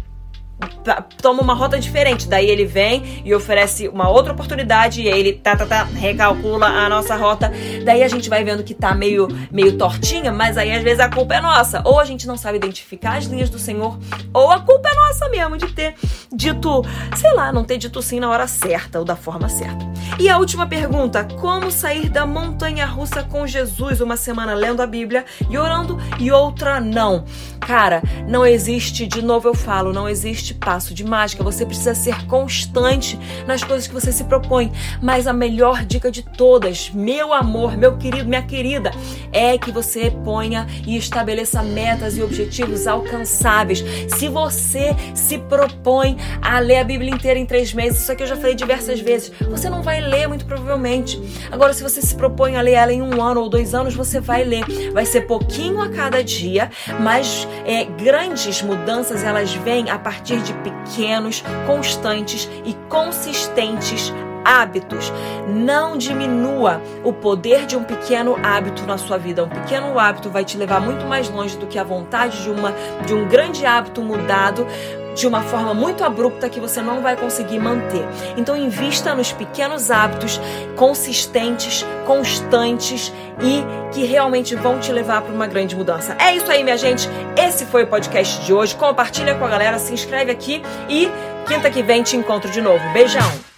toma 1.21 1.41
uma 1.41 1.53
rota 1.53 1.79
diferente. 1.79 2.27
Daí 2.27 2.49
ele 2.49 2.65
vem 2.65 3.21
e 3.25 3.33
oferece 3.33 3.87
uma 3.87 4.09
outra 4.09 4.33
oportunidade 4.33 5.01
e 5.01 5.09
aí 5.09 5.19
ele 5.19 5.33
tá, 5.33 5.55
tá, 5.55 5.65
tá, 5.65 5.83
recalcula 5.83 6.67
a 6.67 6.89
nossa 6.89 7.15
rota. 7.15 7.51
Daí 7.83 8.03
a 8.03 8.07
gente 8.07 8.29
vai 8.29 8.43
vendo 8.43 8.63
que 8.63 8.73
tá 8.73 8.93
meio, 8.93 9.27
meio 9.51 9.77
tortinha, 9.77 10.31
mas 10.31 10.57
aí 10.57 10.71
às 10.71 10.83
vezes 10.83 10.99
a 10.99 11.09
culpa 11.09 11.35
é 11.35 11.41
nossa. 11.41 11.81
Ou 11.83 11.99
a 11.99 12.05
gente 12.05 12.27
não 12.27 12.37
sabe 12.37 12.57
identificar 12.57 13.17
as 13.17 13.25
linhas 13.25 13.49
do 13.49 13.59
Senhor, 13.59 13.97
ou 14.33 14.51
a 14.51 14.59
culpa 14.59 14.89
é 14.89 14.95
nossa 14.95 15.29
mesmo 15.29 15.57
de 15.57 15.67
ter 15.73 15.95
dito, 16.31 16.83
sei 17.15 17.33
lá, 17.33 17.51
não 17.51 17.63
ter 17.63 17.77
dito 17.77 18.01
sim 18.01 18.19
na 18.19 18.29
hora 18.29 18.47
certa 18.47 18.99
ou 18.99 19.05
da 19.05 19.15
forma 19.15 19.49
certa. 19.49 19.85
E 20.19 20.29
a 20.29 20.37
última 20.37 20.65
pergunta: 20.67 21.23
como 21.39 21.71
sair 21.71 22.09
da 22.09 22.25
montanha 22.25 22.85
russa 22.85 23.23
com 23.23 23.45
Jesus? 23.45 23.99
Uma 24.01 24.15
semana 24.15 24.53
lendo 24.53 24.81
a 24.81 24.87
Bíblia 24.87 25.25
e 25.49 25.57
orando 25.57 25.97
e 26.19 26.31
outra 26.31 26.79
não. 26.79 27.25
Cara, 27.59 28.03
não 28.27 28.45
existe, 28.45 29.07
de 29.07 29.21
novo 29.21 29.47
eu 29.47 29.55
falo, 29.55 29.91
não 29.91 30.07
existe 30.07 30.44
passo 30.53 30.93
de 30.93 31.03
mágica. 31.03 31.43
Você 31.43 31.65
precisa 31.65 31.95
ser 31.95 32.25
constante 32.27 33.19
nas 33.47 33.63
coisas 33.63 33.87
que 33.87 33.93
você 33.93 34.11
se 34.11 34.23
propõe. 34.25 34.71
Mas 35.01 35.27
a 35.27 35.33
melhor 35.33 35.85
dica 35.85 36.11
de 36.11 36.21
todas, 36.21 36.89
meu 36.93 37.33
amor, 37.33 37.77
meu 37.77 37.97
querido, 37.97 38.27
minha 38.27 38.41
querida, 38.41 38.91
é 39.31 39.57
que 39.57 39.71
você 39.71 40.11
ponha 40.11 40.67
e 40.85 40.97
estabeleça 40.97 41.61
metas 41.61 42.17
e 42.17 42.21
objetivos 42.21 42.87
alcançáveis. 42.87 43.83
Se 44.09 44.27
você 44.27 44.95
se 45.13 45.37
propõe 45.37 46.17
a 46.41 46.59
ler 46.59 46.77
a 46.77 46.83
Bíblia 46.83 47.11
inteira 47.11 47.39
em 47.39 47.45
três 47.45 47.73
meses, 47.73 48.01
isso 48.01 48.11
aqui 48.11 48.23
eu 48.23 48.27
já 48.27 48.35
falei 48.35 48.55
diversas 48.55 48.99
vezes, 48.99 49.31
você 49.49 49.69
não 49.69 49.81
vai 49.81 50.01
ler 50.01 50.27
muito 50.27 50.45
provavelmente. 50.45 51.21
Agora, 51.51 51.73
se 51.73 51.83
você 51.83 52.01
se 52.01 52.15
propõe 52.15 52.55
a 52.55 52.61
ler 52.61 52.73
ela 52.73 52.93
em 52.93 53.01
um 53.01 53.21
ano 53.21 53.41
ou 53.41 53.49
dois 53.49 53.73
anos, 53.73 53.93
você 53.93 54.19
vai 54.19 54.43
ler. 54.43 54.65
Vai 54.91 55.05
ser 55.05 55.21
pouquinho 55.21 55.81
a 55.81 55.89
cada 55.89 56.23
dia, 56.23 56.69
mas 56.99 57.47
é, 57.65 57.85
grandes 57.85 58.61
mudanças 58.61 59.23
elas 59.23 59.53
vêm 59.53 59.89
a 59.89 59.97
partir 60.35 60.41
de 60.41 60.53
pequenos, 60.53 61.43
constantes 61.65 62.49
e 62.63 62.73
consistentes 62.89 64.13
hábitos. 64.43 65.11
Não 65.47 65.97
diminua 65.97 66.81
o 67.03 67.11
poder 67.11 67.65
de 67.65 67.75
um 67.75 67.83
pequeno 67.83 68.35
hábito 68.43 68.83
na 68.83 68.97
sua 68.97 69.17
vida. 69.17 69.43
Um 69.43 69.49
pequeno 69.49 69.97
hábito 69.97 70.29
vai 70.29 70.45
te 70.45 70.57
levar 70.57 70.79
muito 70.79 71.05
mais 71.05 71.29
longe 71.29 71.57
do 71.57 71.65
que 71.65 71.79
a 71.79 71.83
vontade 71.83 72.43
de 72.43 72.49
uma 72.49 72.73
de 73.05 73.13
um 73.13 73.27
grande 73.27 73.65
hábito 73.65 74.01
mudado 74.01 74.67
de 75.15 75.25
uma 75.25 75.41
forma 75.41 75.73
muito 75.73 76.03
abrupta 76.03 76.49
que 76.49 76.59
você 76.59 76.81
não 76.81 77.01
vai 77.01 77.15
conseguir 77.15 77.57
manter. 77.57 78.05
Então 78.37 78.55
invista 78.55 79.15
nos 79.15 79.31
pequenos 79.31 79.89
hábitos 79.89 80.39
consistentes, 80.75 81.85
constantes 82.05 83.11
e 83.41 83.63
que 83.93 84.05
realmente 84.05 84.55
vão 84.55 84.79
te 84.79 84.91
levar 84.91 85.21
para 85.21 85.33
uma 85.33 85.47
grande 85.47 85.75
mudança. 85.75 86.15
É 86.19 86.35
isso 86.35 86.51
aí, 86.51 86.63
minha 86.63 86.77
gente. 86.77 87.09
Esse 87.37 87.65
foi 87.65 87.83
o 87.83 87.87
podcast 87.87 88.43
de 88.45 88.53
hoje. 88.53 88.75
Compartilha 88.75 89.35
com 89.35 89.45
a 89.45 89.49
galera, 89.49 89.79
se 89.79 89.93
inscreve 89.93 90.31
aqui 90.31 90.61
e 90.89 91.09
quinta 91.47 91.69
que 91.69 91.81
vem 91.81 92.03
te 92.03 92.15
encontro 92.15 92.51
de 92.51 92.61
novo. 92.61 92.83
Beijão. 92.93 93.54